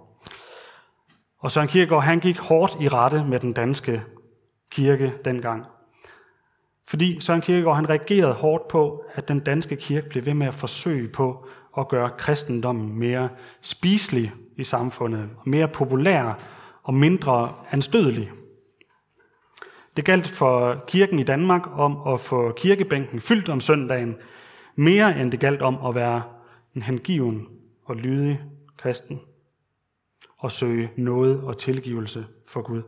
Og 1.39 1.51
Søren 1.51 1.69
Kierkegaard, 1.69 2.03
han 2.03 2.21
gik 2.21 2.39
hårdt 2.39 2.77
i 2.81 2.89
rette 2.89 3.25
med 3.25 3.39
den 3.39 3.53
danske 3.53 4.03
kirke 4.71 5.13
dengang. 5.25 5.65
Fordi 6.89 7.21
Søren 7.21 7.41
Kierkegaard, 7.41 7.77
han 7.77 7.89
reagerede 7.89 8.33
hårdt 8.33 8.69
på, 8.69 9.05
at 9.15 9.29
den 9.29 9.41
danske 9.41 9.77
kirke 9.77 10.09
blev 10.09 10.27
ved 10.27 10.35
med 10.35 10.47
at 10.47 10.55
forsøge 10.55 11.09
på 11.09 11.47
at 11.79 11.89
gøre 11.89 12.11
kristendommen 12.11 12.99
mere 12.99 13.29
spiselig 13.61 14.33
i 14.57 14.65
samfundet, 14.65 15.29
mere 15.47 15.69
populær 15.69 16.39
og 16.83 16.95
mindre 16.95 17.55
anstødelig. 17.71 18.31
Det 19.97 20.05
galt 20.05 20.29
for 20.29 20.85
kirken 20.87 21.19
i 21.19 21.23
Danmark 21.23 21.63
om 21.73 22.15
at 22.15 22.21
få 22.21 22.53
kirkebænken 22.57 23.21
fyldt 23.21 23.49
om 23.49 23.61
søndagen, 23.61 24.17
mere 24.77 25.21
end 25.21 25.33
det 25.33 25.41
galt 25.41 25.63
om 25.63 25.87
at 25.87 25.95
være 25.95 26.23
en 26.75 26.83
hengiven 26.83 27.49
og 27.89 27.97
lydig 27.97 28.41
kristen 28.77 29.21
og 30.39 30.53
søge 30.53 30.91
noget 30.97 31.41
og 31.41 31.57
tilgivelse 31.57 32.27
for 32.47 32.63
Gud. 32.63 32.83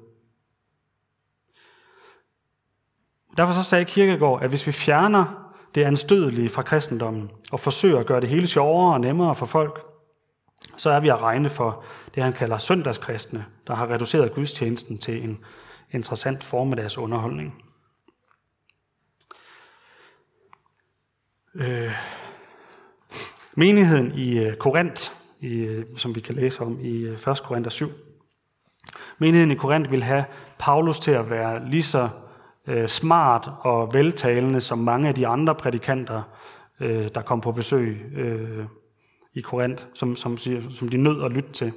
Derfor 3.36 3.52
så 3.52 3.62
sagde 3.62 3.84
Kirkegaard, 3.84 4.42
at 4.42 4.48
hvis 4.48 4.66
vi 4.66 4.72
fjerner 4.72 5.52
det 5.74 5.84
anstødelige 5.84 6.48
fra 6.48 6.62
kristendommen 6.62 7.30
og 7.52 7.60
forsøger 7.60 8.00
at 8.00 8.06
gøre 8.06 8.20
det 8.20 8.28
hele 8.28 8.46
sjovere 8.46 8.94
og 8.94 9.00
nemmere 9.00 9.34
for 9.34 9.46
folk, 9.46 9.86
så 10.76 10.90
er 10.90 11.00
vi 11.00 11.08
at 11.08 11.20
regne 11.20 11.50
for 11.50 11.84
det, 12.14 12.22
han 12.22 12.32
kalder 12.32 12.58
søndagskristne, 12.58 13.46
der 13.66 13.74
har 13.74 13.90
reduceret 13.90 14.32
gudstjenesten 14.32 14.98
til 14.98 15.24
en 15.24 15.44
interessant 15.90 16.44
formiddags 16.44 16.98
underholdning. 16.98 17.64
Øh, 21.54 21.92
menigheden 23.54 24.12
i 24.12 24.38
øh, 24.38 24.56
Korinth, 24.56 25.10
i, 25.40 25.54
øh, 25.54 25.84
som 25.96 26.14
vi 26.14 26.20
kan 26.20 26.34
læse 26.34 26.60
om 26.60 26.80
i 26.80 27.02
øh, 27.02 27.12
1. 27.12 27.42
Korinther 27.44 27.70
7. 27.70 27.90
Menigheden 29.18 29.50
i 29.50 29.54
Korinth 29.54 29.90
vil 29.90 30.02
have 30.02 30.24
Paulus 30.58 31.00
til 31.00 31.10
at 31.10 31.30
være 31.30 31.70
lige 31.70 31.82
så 31.82 32.08
øh, 32.66 32.88
smart 32.88 33.50
og 33.60 33.94
veltalende 33.94 34.60
som 34.60 34.78
mange 34.78 35.08
af 35.08 35.14
de 35.14 35.26
andre 35.26 35.54
prædikanter, 35.54 36.22
øh, 36.80 37.08
der 37.14 37.22
kom 37.22 37.40
på 37.40 37.52
besøg 37.52 38.12
øh, 38.16 38.64
i 39.34 39.40
Korinth, 39.40 39.84
som, 39.94 40.16
som, 40.16 40.38
som 40.70 40.88
de 40.88 40.96
nød 40.96 41.24
at 41.24 41.30
lytte 41.30 41.52
til. 41.52 41.72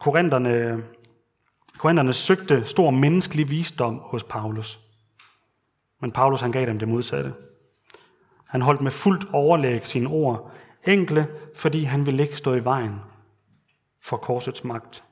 Korintherne, 0.00 0.82
Korintherne 1.78 2.12
søgte 2.12 2.64
stor 2.64 2.90
menneskelig 2.90 3.50
visdom 3.50 4.00
hos 4.04 4.24
Paulus. 4.24 4.80
Men 6.00 6.12
Paulus 6.12 6.40
han 6.40 6.52
gav 6.52 6.66
dem 6.66 6.78
det 6.78 6.88
modsatte. 6.88 7.32
Han 8.48 8.60
holdt 8.60 8.80
med 8.80 8.90
fuldt 8.90 9.28
overlæg 9.32 9.86
sine 9.86 10.08
ord, 10.08 10.52
enkle, 10.86 11.26
fordi 11.54 11.84
han 11.84 12.06
ville 12.06 12.22
ikke 12.22 12.36
stå 12.36 12.54
i 12.54 12.64
vejen 12.64 13.00
for 14.00 14.16
korsets 14.16 14.64
magt. 14.64 15.04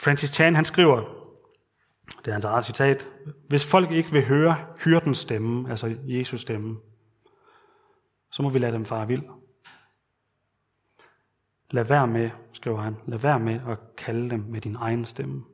Francis 0.00 0.30
Chan 0.30 0.54
han 0.54 0.64
skriver, 0.64 1.00
det 2.18 2.28
er 2.28 2.32
hans 2.32 2.44
eget 2.44 2.64
citat, 2.64 3.08
hvis 3.48 3.66
folk 3.66 3.90
ikke 3.90 4.12
vil 4.12 4.26
høre 4.26 4.66
hyrdens 4.84 5.18
stemme, 5.18 5.70
altså 5.70 5.96
Jesus 6.04 6.40
stemme, 6.40 6.80
så 8.30 8.42
må 8.42 8.48
vi 8.48 8.58
lade 8.58 8.72
dem 8.72 8.84
fare 8.84 9.06
vild. 9.06 9.22
Lad 11.70 11.84
være 11.84 12.06
med, 12.06 12.30
skriver 12.52 12.80
han, 12.80 12.96
lad 13.06 13.18
være 13.18 13.40
med 13.40 13.60
at 13.68 13.78
kalde 13.96 14.30
dem 14.30 14.40
med 14.40 14.60
din 14.60 14.76
egen 14.76 15.04
stemme. 15.04 15.44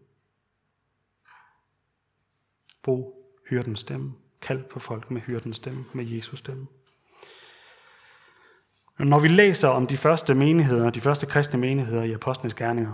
Brug 2.83 3.15
hyrdens 3.51 3.81
stemme. 3.81 4.15
Kald 4.43 4.65
på 4.65 4.79
folk 4.79 5.11
med 5.11 5.21
hyrdens 5.21 5.57
stemme, 5.57 5.85
med 5.93 6.05
Jesus 6.05 6.39
stemme. 6.39 6.67
Når 8.99 9.19
vi 9.19 9.29
læser 9.29 9.69
om 9.69 9.87
de 9.87 9.97
første 9.97 10.35
menigheder, 10.35 10.91
de 10.91 11.01
første 11.01 11.27
kristne 11.27 11.59
menigheder 11.59 12.03
i 12.03 12.13
apostlenes 12.13 12.55
gerninger, 12.55 12.93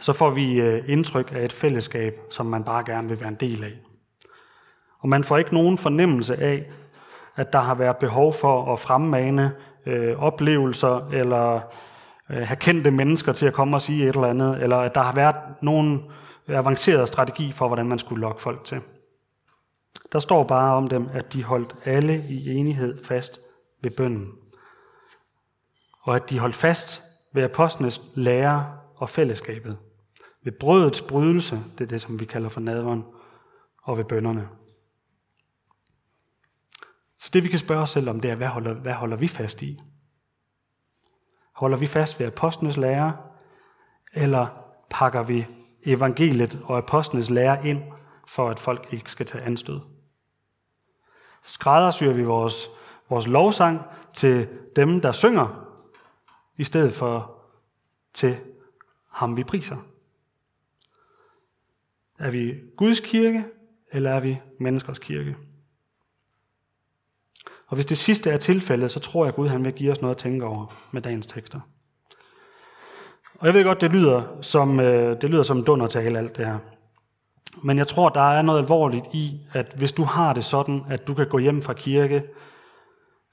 så 0.00 0.12
får 0.12 0.30
vi 0.30 0.60
øh, 0.60 0.84
indtryk 0.86 1.32
af 1.34 1.44
et 1.44 1.52
fællesskab, 1.52 2.20
som 2.30 2.46
man 2.46 2.64
bare 2.64 2.84
gerne 2.86 3.08
vil 3.08 3.20
være 3.20 3.28
en 3.28 3.34
del 3.34 3.64
af. 3.64 3.72
Og 4.98 5.08
man 5.08 5.24
får 5.24 5.38
ikke 5.38 5.54
nogen 5.54 5.78
fornemmelse 5.78 6.36
af, 6.36 6.70
at 7.36 7.52
der 7.52 7.58
har 7.58 7.74
været 7.74 7.96
behov 7.96 8.32
for 8.32 8.72
at 8.72 8.78
fremmane 8.78 9.52
øh, 9.86 10.22
oplevelser, 10.22 11.08
eller 11.12 11.60
øh, 12.30 12.46
have 12.46 12.56
kendte 12.56 12.90
mennesker 12.90 13.32
til 13.32 13.46
at 13.46 13.52
komme 13.52 13.76
og 13.76 13.82
sige 13.82 14.08
et 14.08 14.14
eller 14.14 14.28
andet, 14.28 14.62
eller 14.62 14.76
at 14.76 14.94
der 14.94 15.02
har 15.02 15.14
været 15.14 15.36
nogen 15.62 16.04
avanceret 16.48 17.08
strategi 17.08 17.52
for, 17.52 17.66
hvordan 17.66 17.86
man 17.86 17.98
skulle 17.98 18.20
lokke 18.20 18.42
folk 18.42 18.64
til. 18.64 18.80
Der 20.12 20.18
står 20.18 20.44
bare 20.44 20.74
om 20.74 20.88
dem, 20.88 21.08
at 21.12 21.32
de 21.32 21.44
holdt 21.44 21.76
alle 21.84 22.24
i 22.28 22.50
enighed 22.50 23.04
fast 23.04 23.40
ved 23.82 23.90
bønden. 23.90 24.32
Og 26.00 26.16
at 26.16 26.30
de 26.30 26.38
holdt 26.38 26.54
fast 26.54 27.02
ved 27.32 27.42
apostlenes 27.42 28.00
lære 28.14 28.78
og 28.96 29.10
fællesskabet. 29.10 29.78
Ved 30.42 30.52
brødets 30.52 31.02
brydelse, 31.02 31.60
det 31.78 31.84
er 31.84 31.88
det, 31.88 32.00
som 32.00 32.20
vi 32.20 32.24
kalder 32.24 32.48
for 32.48 32.60
nadveren, 32.60 33.04
og 33.82 33.98
ved 33.98 34.04
bønderne. 34.04 34.48
Så 37.18 37.30
det 37.32 37.44
vi 37.44 37.48
kan 37.48 37.58
spørge 37.58 37.82
os 37.82 37.90
selv 37.90 38.08
om, 38.08 38.20
det 38.20 38.30
er, 38.30 38.34
hvad 38.34 38.46
holder, 38.46 38.74
hvad 38.74 38.92
holder 38.92 39.16
vi 39.16 39.28
fast 39.28 39.62
i? 39.62 39.80
Holder 41.52 41.76
vi 41.76 41.86
fast 41.86 42.20
ved 42.20 42.26
apostlenes 42.26 42.76
lære, 42.76 43.16
eller 44.14 44.46
pakker 44.90 45.22
vi 45.22 45.46
evangeliet 45.86 46.60
og 46.64 46.78
apostlenes 46.78 47.30
lære 47.30 47.66
ind, 47.66 47.82
for 48.28 48.50
at 48.50 48.58
folk 48.58 48.92
ikke 48.92 49.10
skal 49.10 49.26
tage 49.26 49.44
anstød? 49.44 49.80
Skræddersyr 51.42 52.12
vi 52.12 52.22
vores, 52.22 52.68
vores 53.08 53.26
lovsang 53.26 53.80
til 54.14 54.48
dem, 54.76 55.00
der 55.00 55.12
synger, 55.12 55.68
i 56.56 56.64
stedet 56.64 56.92
for 56.92 57.34
til 58.12 58.36
ham, 59.10 59.36
vi 59.36 59.44
priser. 59.44 59.76
Er 62.18 62.30
vi 62.30 62.54
Guds 62.76 63.00
kirke, 63.00 63.44
eller 63.92 64.10
er 64.10 64.20
vi 64.20 64.40
menneskers 64.58 64.98
kirke? 64.98 65.36
Og 67.66 67.74
hvis 67.74 67.86
det 67.86 67.98
sidste 67.98 68.30
er 68.30 68.36
tilfældet, 68.36 68.90
så 68.90 69.00
tror 69.00 69.24
jeg, 69.24 69.28
at 69.28 69.34
Gud 69.34 69.48
han 69.48 69.64
vil 69.64 69.72
give 69.72 69.92
os 69.92 70.00
noget 70.00 70.14
at 70.14 70.18
tænke 70.18 70.44
over 70.44 70.74
med 70.92 71.02
dagens 71.02 71.26
tekster. 71.26 71.60
Og 73.34 73.46
jeg 73.46 73.54
ved 73.54 73.64
godt, 73.64 73.80
det 73.80 73.90
lyder 73.90 74.42
som, 74.42 74.80
øh, 74.80 75.20
det 75.20 75.30
lyder 75.30 75.42
som 75.42 75.64
dundertale 75.64 76.18
alt 76.18 76.36
det 76.36 76.46
her. 76.46 76.58
Men 77.62 77.78
jeg 77.78 77.88
tror, 77.88 78.08
der 78.08 78.20
er 78.20 78.42
noget 78.42 78.58
alvorligt 78.58 79.06
i, 79.12 79.40
at 79.52 79.74
hvis 79.76 79.92
du 79.92 80.02
har 80.02 80.32
det 80.32 80.44
sådan, 80.44 80.82
at 80.90 81.06
du 81.08 81.14
kan 81.14 81.28
gå 81.28 81.38
hjem 81.38 81.62
fra 81.62 81.72
kirke, 81.72 82.22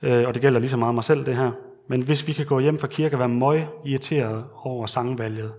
øh, 0.01 0.27
og 0.27 0.33
det 0.33 0.41
gælder 0.41 0.59
lige 0.59 0.69
så 0.69 0.77
meget 0.77 0.95
mig 0.95 1.03
selv 1.03 1.25
det 1.25 1.35
her, 1.35 1.51
men 1.87 2.01
hvis 2.01 2.27
vi 2.27 2.33
kan 2.33 2.45
gå 2.45 2.59
hjem 2.59 2.79
fra 2.79 2.87
kirke 2.87 3.15
og 3.15 3.19
være 3.19 3.29
møg 3.29 3.67
irriteret 3.85 4.45
over 4.63 4.85
sangvalget, 4.85 5.53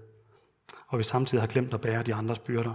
og 0.88 0.98
vi 0.98 1.02
samtidig 1.02 1.42
har 1.42 1.48
glemt 1.48 1.74
at 1.74 1.80
bære 1.80 2.02
de 2.02 2.14
andres 2.14 2.38
byrder, 2.38 2.74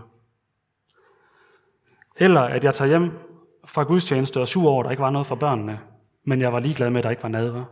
eller 2.17 2.41
at 2.41 2.63
jeg 2.63 2.75
tager 2.75 2.89
hjem 2.89 3.11
fra 3.65 3.83
gudstjeneste 3.83 4.41
og 4.41 4.47
sur 4.47 4.69
over, 4.69 4.79
at 4.79 4.85
der 4.85 4.91
ikke 4.91 5.03
var 5.03 5.09
noget 5.09 5.27
for 5.27 5.35
børnene, 5.35 5.79
men 6.23 6.41
jeg 6.41 6.53
var 6.53 6.59
ligeglad 6.59 6.89
med, 6.89 6.97
at 6.97 7.03
der 7.03 7.09
ikke 7.09 7.23
var 7.23 7.29
nadver. 7.29 7.65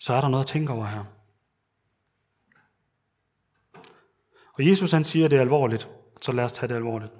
Så 0.00 0.14
er 0.14 0.20
der 0.20 0.28
noget 0.28 0.44
at 0.44 0.48
tænke 0.48 0.72
over 0.72 0.86
her. 0.86 1.04
Og 4.58 4.66
Jesus 4.68 4.92
han 4.92 5.04
siger, 5.04 5.24
at 5.24 5.30
det 5.30 5.36
er 5.36 5.40
alvorligt, 5.40 5.88
så 6.20 6.32
lad 6.32 6.44
os 6.44 6.52
tage 6.52 6.68
det 6.68 6.74
alvorligt. 6.74 7.12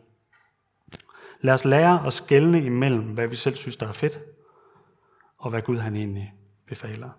Lad 1.41 1.55
os 1.55 1.65
lære 1.65 2.07
at 2.07 2.13
skelne 2.13 2.65
imellem, 2.65 3.03
hvad 3.03 3.29
vi 3.29 3.37
selv 3.37 3.57
synes, 3.57 3.77
der 3.77 3.89
er 3.89 3.93
fedt, 3.93 4.19
og 5.39 5.51
hvad 5.51 5.63
Gud 5.63 5.79
han 5.79 5.97
egentlig 5.97 6.35
befaler. 6.67 7.11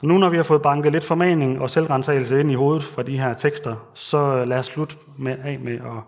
Så 0.00 0.06
nu 0.06 0.18
når 0.18 0.28
vi 0.28 0.36
har 0.36 0.42
fået 0.42 0.62
banket 0.62 0.92
lidt 0.92 1.04
formaning 1.04 1.60
og 1.60 1.70
selvrensagelse 1.70 2.40
ind 2.40 2.50
i 2.50 2.54
hovedet 2.54 2.84
fra 2.84 3.02
de 3.02 3.18
her 3.18 3.34
tekster, 3.34 3.90
så 3.94 4.44
lad 4.44 4.58
os 4.58 4.66
slutte 4.66 4.96
med, 5.18 5.38
af 5.38 5.58
med 5.58 5.74
at, 5.74 6.02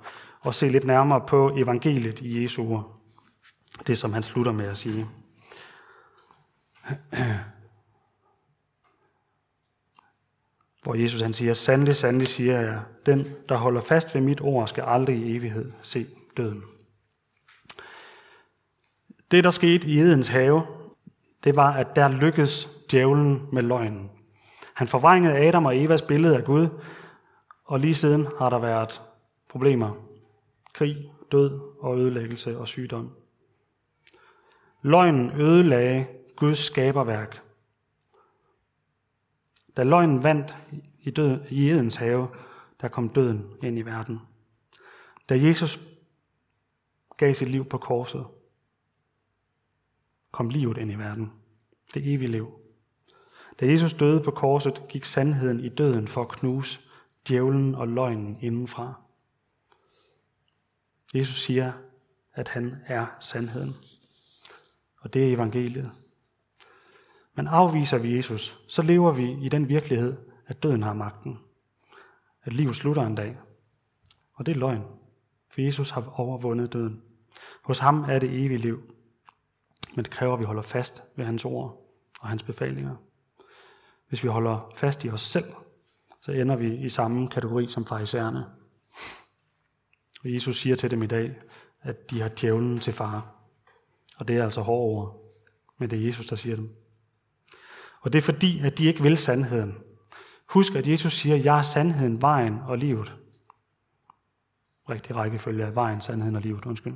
at 0.47 0.55
se 0.55 0.69
lidt 0.69 0.85
nærmere 0.85 1.21
på 1.27 1.57
evangeliet 1.57 2.21
i 2.21 2.43
Jesu 2.43 2.73
ord. 2.73 3.01
Det 3.87 3.99
som 3.99 4.13
han 4.13 4.23
slutter 4.23 4.53
med 4.53 4.67
at 4.67 4.77
sige. 4.77 5.07
Hvor 10.87 10.95
Jesus 10.95 11.21
han 11.21 11.35
siger, 11.35 11.55
sandelig, 11.55 11.97
sandelig 11.97 12.29
siger 12.29 12.61
jeg, 12.61 12.81
den, 13.07 13.29
der 13.49 13.57
holder 13.57 13.81
fast 13.81 14.15
ved 14.15 14.23
mit 14.23 14.41
ord, 14.41 14.69
skal 14.69 14.85
aldrig 14.87 15.17
i 15.17 15.37
evighed 15.37 15.73
se 15.83 16.07
døden. 16.37 16.63
Det, 19.31 19.45
der 19.45 19.51
skete 19.51 19.89
i 19.89 19.99
Edens 19.99 20.29
have, 20.29 20.67
det 21.45 21.57
var, 21.57 21.73
at 21.73 21.97
der 21.97 22.09
lykkedes 22.09 22.69
djævlen 22.91 23.49
med 23.53 23.63
løgnen. 23.63 24.11
Han 24.75 24.89
forvrængede 24.89 25.37
Adam 25.37 25.67
og 25.67 25.79
Evas 25.79 26.03
billede 26.03 26.37
af 26.37 26.45
Gud, 26.45 26.69
og 27.65 27.81
lige 27.81 27.95
siden 27.95 28.27
har 28.39 28.51
der 28.51 28.59
været 28.59 29.01
problemer. 29.49 29.91
Krig, 30.73 31.11
død 31.33 31.61
og 31.81 31.99
ødelæggelse 31.99 32.59
og 32.59 32.69
sygdom. 32.69 33.11
Løgnen 34.83 35.41
ødelagde 35.41 36.07
Guds 36.37 36.59
skaberværk. 36.59 37.46
Da 39.77 39.83
løgnen 39.85 40.23
vandt 40.23 40.57
i, 41.01 41.11
død, 41.11 41.41
i 41.51 41.71
Edens 41.71 41.97
have, 41.97 42.29
der 42.81 42.89
kom 42.89 43.09
døden 43.09 43.47
ind 43.63 43.79
i 43.79 43.83
verden. 43.83 44.21
Da 45.29 45.39
Jesus 45.39 45.81
gav 47.17 47.35
sit 47.35 47.49
liv 47.49 47.65
på 47.65 47.79
korset, 47.79 48.27
kom 50.31 50.49
livet 50.49 50.79
ind 50.79 50.91
i 50.91 50.95
verden. 50.95 51.33
Det 51.95 52.15
evige 52.15 52.31
liv. 52.31 52.61
Da 53.61 53.67
Jesus 53.67 53.93
døde 53.93 54.23
på 54.23 54.31
korset, 54.31 54.83
gik 54.89 55.05
sandheden 55.05 55.61
i 55.61 55.69
døden 55.69 56.09
for 56.09 56.23
at 56.23 56.29
knuse 56.29 56.81
djævlen 57.29 57.75
og 57.75 57.89
løgnen 57.89 58.39
indenfra. 58.41 58.95
Jesus 61.15 61.43
siger, 61.43 61.73
at 62.33 62.49
han 62.49 62.83
er 62.87 63.07
sandheden. 63.21 63.75
Og 65.01 65.15
det 65.15 65.29
er 65.29 65.35
evangeliet. 65.35 65.91
Men 67.37 67.47
afviser 67.47 67.99
vi 67.99 68.17
Jesus, 68.17 68.61
så 68.69 68.83
lever 68.83 69.13
vi 69.13 69.33
i 69.33 69.49
den 69.49 69.69
virkelighed, 69.69 70.17
at 70.47 70.63
døden 70.63 70.83
har 70.83 70.93
magten. 70.93 71.39
At 72.43 72.53
livet 72.53 72.77
slutter 72.77 73.07
en 73.07 73.15
dag. 73.15 73.37
Og 74.35 74.47
det 74.47 74.57
er 74.57 74.61
løgn. 74.61 74.83
For 75.51 75.61
Jesus 75.61 75.91
har 75.91 76.21
overvundet 76.21 76.73
døden. 76.73 77.03
Hos 77.63 77.79
ham 77.79 78.05
er 78.05 78.19
det 78.19 78.45
evige 78.45 78.59
liv. 78.59 78.95
Men 79.95 80.05
det 80.05 80.13
kræver, 80.13 80.35
at 80.35 80.41
vi 80.41 80.45
holder 80.45 80.63
fast 80.63 81.03
ved 81.17 81.25
hans 81.25 81.45
ord 81.45 81.93
og 82.21 82.29
hans 82.29 82.43
befalinger. 82.43 82.97
Hvis 84.09 84.23
vi 84.23 84.29
holder 84.29 84.73
fast 84.77 85.05
i 85.05 85.11
os 85.11 85.21
selv, 85.21 85.53
så 86.21 86.33
ender 86.33 86.57
vi 86.57 86.77
i 86.77 86.89
samme 86.89 87.29
kategori 87.29 87.67
som 87.67 87.87
farisæerne. 87.87 88.47
Og 90.25 90.33
Jesus 90.33 90.61
siger 90.61 90.77
til 90.77 90.91
dem 90.91 91.03
i 91.03 91.07
dag, 91.07 91.35
at 91.81 92.11
de 92.11 92.21
har 92.21 92.29
djævlen 92.41 92.79
til 92.79 92.93
far. 92.93 93.35
Og 94.19 94.29
det 94.29 94.37
er 94.37 94.45
altså 94.45 94.61
hårde 94.61 94.83
ord, 94.83 95.35
men 95.79 95.91
det 95.91 95.99
er 95.99 96.07
Jesus, 96.07 96.27
der 96.27 96.37
siger 96.37 96.57
dem. 96.57 96.86
Og 98.07 98.13
det 98.13 98.19
er 98.19 98.23
fordi, 98.23 98.61
at 98.65 98.79
de 98.79 98.85
ikke 98.85 99.03
vil 99.03 99.17
sandheden. 99.17 99.75
Husk, 100.49 100.75
at 100.75 100.89
Jesus 100.89 101.13
siger, 101.13 101.37
jeg 101.37 101.59
er 101.59 101.63
sandheden, 101.63 102.23
vejen 102.23 102.59
og 102.67 102.79
livet. 102.79 103.13
Rigtig 104.91 105.17
rækkefølge 105.17 105.65
af 105.65 105.75
vejen, 105.75 106.01
sandheden 106.01 106.37
og 106.37 106.43
livet, 106.43 106.65
undskyld. 106.65 106.95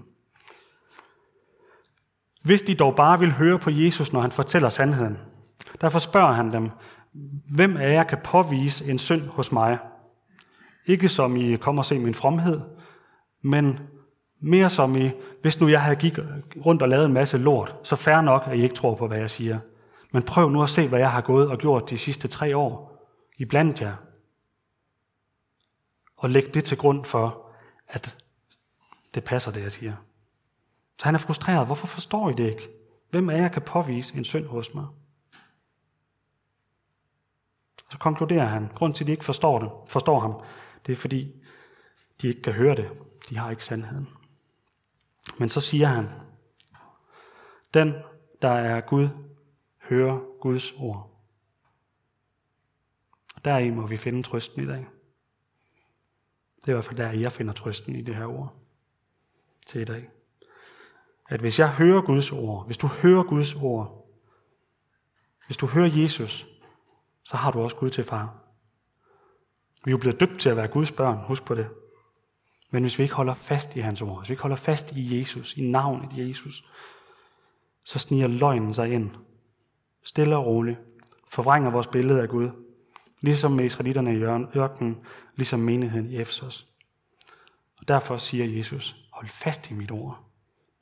Hvis 2.43 2.63
de 2.63 2.75
dog 2.75 2.97
bare 2.97 3.19
vil 3.19 3.33
høre 3.33 3.59
på 3.59 3.71
Jesus, 3.71 4.13
når 4.13 4.21
han 4.21 4.31
fortæller 4.31 4.69
sandheden. 4.69 5.19
Derfor 5.81 5.99
spørger 5.99 6.33
han 6.33 6.53
dem, 6.53 6.71
hvem 7.55 7.77
af 7.77 7.93
jer 7.93 8.05
kan 8.05 8.19
påvise 8.25 8.91
en 8.91 8.99
synd 8.99 9.23
hos 9.23 9.53
mig? 9.53 9.79
Ikke 10.87 11.09
som 11.09 11.37
I 11.37 11.57
kommer 11.57 11.83
og 11.83 11.87
se 11.87 11.99
min 11.99 12.15
fromhed, 12.15 12.61
men 13.43 13.79
mere 14.41 14.71
som 14.71 14.97
i, 14.97 15.11
hvis 15.43 15.61
nu 15.61 15.69
jeg 15.69 15.83
havde 15.83 15.97
gik 15.97 16.19
rundt 16.67 16.83
og 16.83 16.89
lavet 16.89 17.07
en 17.07 17.13
masse 17.13 17.39
lort, 17.39 17.77
så 17.83 17.97
fair 17.97 18.21
nok, 18.21 18.43
at 18.47 18.59
I 18.59 18.63
ikke 18.63 18.75
tror 18.75 18.95
på, 18.95 19.07
hvad 19.07 19.19
jeg 19.19 19.31
siger. 19.31 19.59
Men 20.13 20.23
prøv 20.23 20.51
nu 20.51 20.63
at 20.63 20.71
se, 20.71 20.89
hvad 20.89 20.99
jeg 20.99 21.13
har 21.13 21.21
gået 21.21 21.51
og 21.51 21.59
gjort 21.59 21.91
de 21.91 21.99
sidste 21.99 22.29
tre 22.29 22.57
år 22.57 23.07
i 23.39 23.45
blandt 23.45 23.81
jer. 23.81 23.97
Og 26.17 26.31
læg 26.31 26.55
det 26.55 26.65
til 26.65 26.79
grund 26.79 27.05
for, 27.05 27.51
at 27.89 28.17
det 29.15 29.25
passer, 29.25 29.51
det 29.51 29.63
jeg 29.63 29.73
siger. 29.73 29.97
Så 30.99 31.05
han 31.05 31.15
er 31.15 31.19
frustreret. 31.19 31.67
Hvorfor 31.67 31.87
forstår 31.87 32.31
I 32.31 32.35
det 32.35 32.51
ikke? 32.51 32.69
Hvem 33.11 33.31
af 33.31 33.39
jer 33.39 33.49
kan 33.49 33.63
påvise 33.63 34.17
en 34.17 34.25
synd 34.25 34.47
hos 34.47 34.75
mig? 34.75 34.87
Så 37.91 37.99
konkluderer 37.99 38.45
han, 38.45 38.69
grund 38.75 38.95
til, 38.95 39.05
at 39.05 39.07
de 39.07 39.13
ikke 39.13 39.25
forstår, 39.25 39.59
det, 39.59 39.71
forstår 39.87 40.21
ham, 40.21 40.43
det 40.87 40.93
er 40.93 40.97
fordi, 40.97 41.35
de 42.23 42.29
ikke 42.29 42.43
kan 42.43 42.53
høre 42.53 42.77
det. 42.77 42.91
De 43.29 43.37
har 43.37 43.51
ikke 43.51 43.65
sandheden. 43.65 44.09
Men 45.39 45.49
så 45.49 45.61
siger 45.61 45.87
han, 45.87 46.09
den, 47.75 47.95
der 48.43 48.51
er 48.51 48.81
Gud, 48.81 49.09
høre 49.91 50.21
Guds 50.41 50.73
ord. 50.73 51.11
Og 53.37 53.45
deri 53.45 53.71
må 53.71 53.87
vi 53.87 53.97
finde 53.97 54.23
trøsten 54.23 54.63
i 54.63 54.67
dag. 54.67 54.87
Det 56.57 56.69
er 56.69 56.73
i 56.73 56.73
hvert 56.73 56.85
fald 56.85 56.97
der, 56.97 57.13
jeg 57.13 57.33
finder 57.33 57.53
trøsten 57.53 57.97
i 57.97 58.03
det 58.03 58.17
her 58.17 58.27
ord 58.27 58.55
til 59.67 59.81
i 59.81 59.85
dag. 59.85 60.11
At 61.29 61.41
hvis 61.41 61.59
jeg 61.59 61.71
hører 61.71 62.03
Guds 62.03 62.33
ord, 62.33 62.67
hvis 62.67 62.79
du 62.79 62.87
hører 62.87 63.23
Guds 63.23 63.55
ord, 63.55 64.09
hvis 65.47 65.57
du 65.57 65.67
hører 65.67 65.91
Jesus, 65.93 66.47
så 67.23 67.37
har 67.37 67.51
du 67.51 67.61
også 67.61 67.77
Gud 67.77 67.91
til 67.91 68.05
far. 68.05 68.37
Vi 69.85 69.91
er 69.91 69.93
jo 69.93 69.99
blevet 69.99 70.21
døbt 70.21 70.41
til 70.41 70.49
at 70.49 70.57
være 70.57 70.69
Guds 70.69 70.93
børn, 70.93 71.19
husk 71.27 71.45
på 71.45 71.55
det. 71.55 71.69
Men 72.71 72.83
hvis 72.83 72.99
vi 72.99 73.03
ikke 73.03 73.15
holder 73.15 73.35
fast 73.35 73.77
i 73.77 73.81
hans 73.81 74.03
ord, 74.03 74.19
hvis 74.19 74.29
vi 74.29 74.33
ikke 74.33 74.43
holder 74.43 74.57
fast 74.57 74.93
i 74.93 75.19
Jesus, 75.19 75.57
i 75.57 75.71
navnet 75.71 76.29
Jesus, 76.29 76.71
så 77.85 77.99
sniger 77.99 78.27
løgnen 78.27 78.75
sig 78.75 78.93
ind. 78.93 79.11
Stille 80.03 80.37
og 80.37 80.47
roligt. 80.47 80.79
Forvrænger 81.29 81.71
vores 81.71 81.87
billede 81.87 82.23
af 82.23 82.29
Gud. 82.29 82.51
Ligesom 83.21 83.53
med 83.53 83.65
israelitterne 83.65 84.15
i 84.15 84.23
ørkenen, 84.59 84.99
ligesom 85.37 85.61
menigheden 85.61 86.11
i 86.11 86.17
Efesos. 86.17 86.67
Og 87.81 87.89
derfor 87.89 88.17
siger 88.17 88.57
Jesus, 88.57 88.97
hold 89.13 89.29
fast 89.29 89.71
i 89.71 89.75
mit 89.75 89.91
ord. 89.91 90.25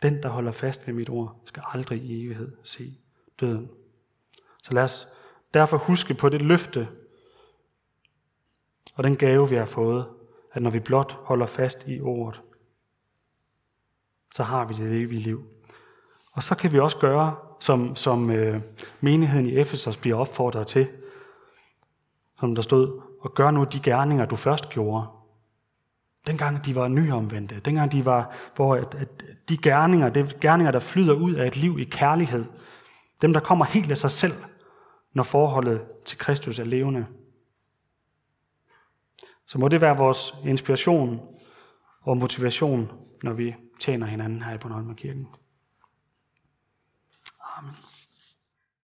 Den, 0.03 0.23
der 0.23 0.29
holder 0.29 0.53
fast 0.53 0.87
ved 0.87 0.95
mit 0.95 1.11
ord, 1.11 1.43
skal 1.45 1.63
aldrig 1.73 2.03
i 2.03 2.25
evighed 2.25 2.57
se 2.63 2.99
døden. 3.41 3.71
Så 4.63 4.75
lad 4.75 4.85
os 4.85 5.09
derfor 5.55 5.77
huske 5.77 6.15
på 6.15 6.29
det 6.29 6.43
løfte 6.43 6.89
og 8.99 9.05
den 9.05 9.17
gave, 9.17 9.49
vi 9.49 9.57
har 9.57 9.67
fået, 9.67 10.07
at 10.53 10.63
når 10.63 10.71
vi 10.71 10.81
blot 10.81 11.13
holder 11.13 11.47
fast 11.47 11.89
i 11.89 12.01
ordet, 12.01 12.43
så 14.35 14.43
har 14.43 14.65
vi 14.65 14.75
det 14.75 15.03
evige 15.03 15.21
liv. 15.21 15.47
Og 16.33 16.43
så 16.43 16.57
kan 16.57 16.73
vi 16.73 16.79
også 16.79 16.99
gøre, 16.99 17.37
som, 17.61 17.97
som 17.97 18.31
øh, 18.31 18.61
menigheden 19.01 19.47
i 19.47 19.57
Efesos 19.57 19.97
bliver 19.97 20.17
opfordret 20.17 20.67
til, 20.67 20.89
som 22.41 22.55
der 22.55 22.63
stod, 22.63 23.01
og 23.21 23.35
gør 23.35 23.51
nu 23.51 23.65
de 23.65 23.81
gerninger, 23.81 24.27
du 24.27 24.37
først 24.37 24.69
gjorde. 24.69 25.07
Dengang 26.27 26.65
de 26.65 26.75
var 26.75 26.89
nyomvendte, 26.89 27.61
dengang 27.65 27.93
de 27.93 28.05
var, 28.05 28.35
hvor 28.57 28.75
at, 28.75 28.95
at 28.95 29.25
de 29.49 29.57
gerninger, 29.57 30.09
det 30.09 30.41
gerninger, 30.41 30.71
der 30.71 30.79
flyder 30.79 31.15
ud 31.15 31.35
af 31.35 31.47
et 31.47 31.57
liv 31.57 31.79
i 31.79 31.85
kærlighed, 31.85 32.45
dem, 33.23 33.33
der 33.33 33.41
kommer 33.41 33.65
helt 33.65 33.91
af 33.91 33.99
sig 33.99 34.11
selv, 34.11 34.33
når 35.13 35.23
forholdet 35.23 35.81
til 36.05 36.19
Kristus 36.19 36.59
er 36.59 36.65
levende. 36.65 37.07
Så 39.47 39.59
må 39.59 39.69
det 39.69 39.81
være 39.81 39.97
vores 39.97 40.35
inspiration 40.45 41.21
og 42.03 42.17
motivation, 42.17 42.91
når 43.23 43.33
vi 43.33 43.55
tjener 43.81 44.07
hinanden 44.07 44.43
her 44.43 44.55
i 44.55 44.59
Bornholm 44.59 44.95
Kirken. 44.95 45.27
Amen. 47.59 47.98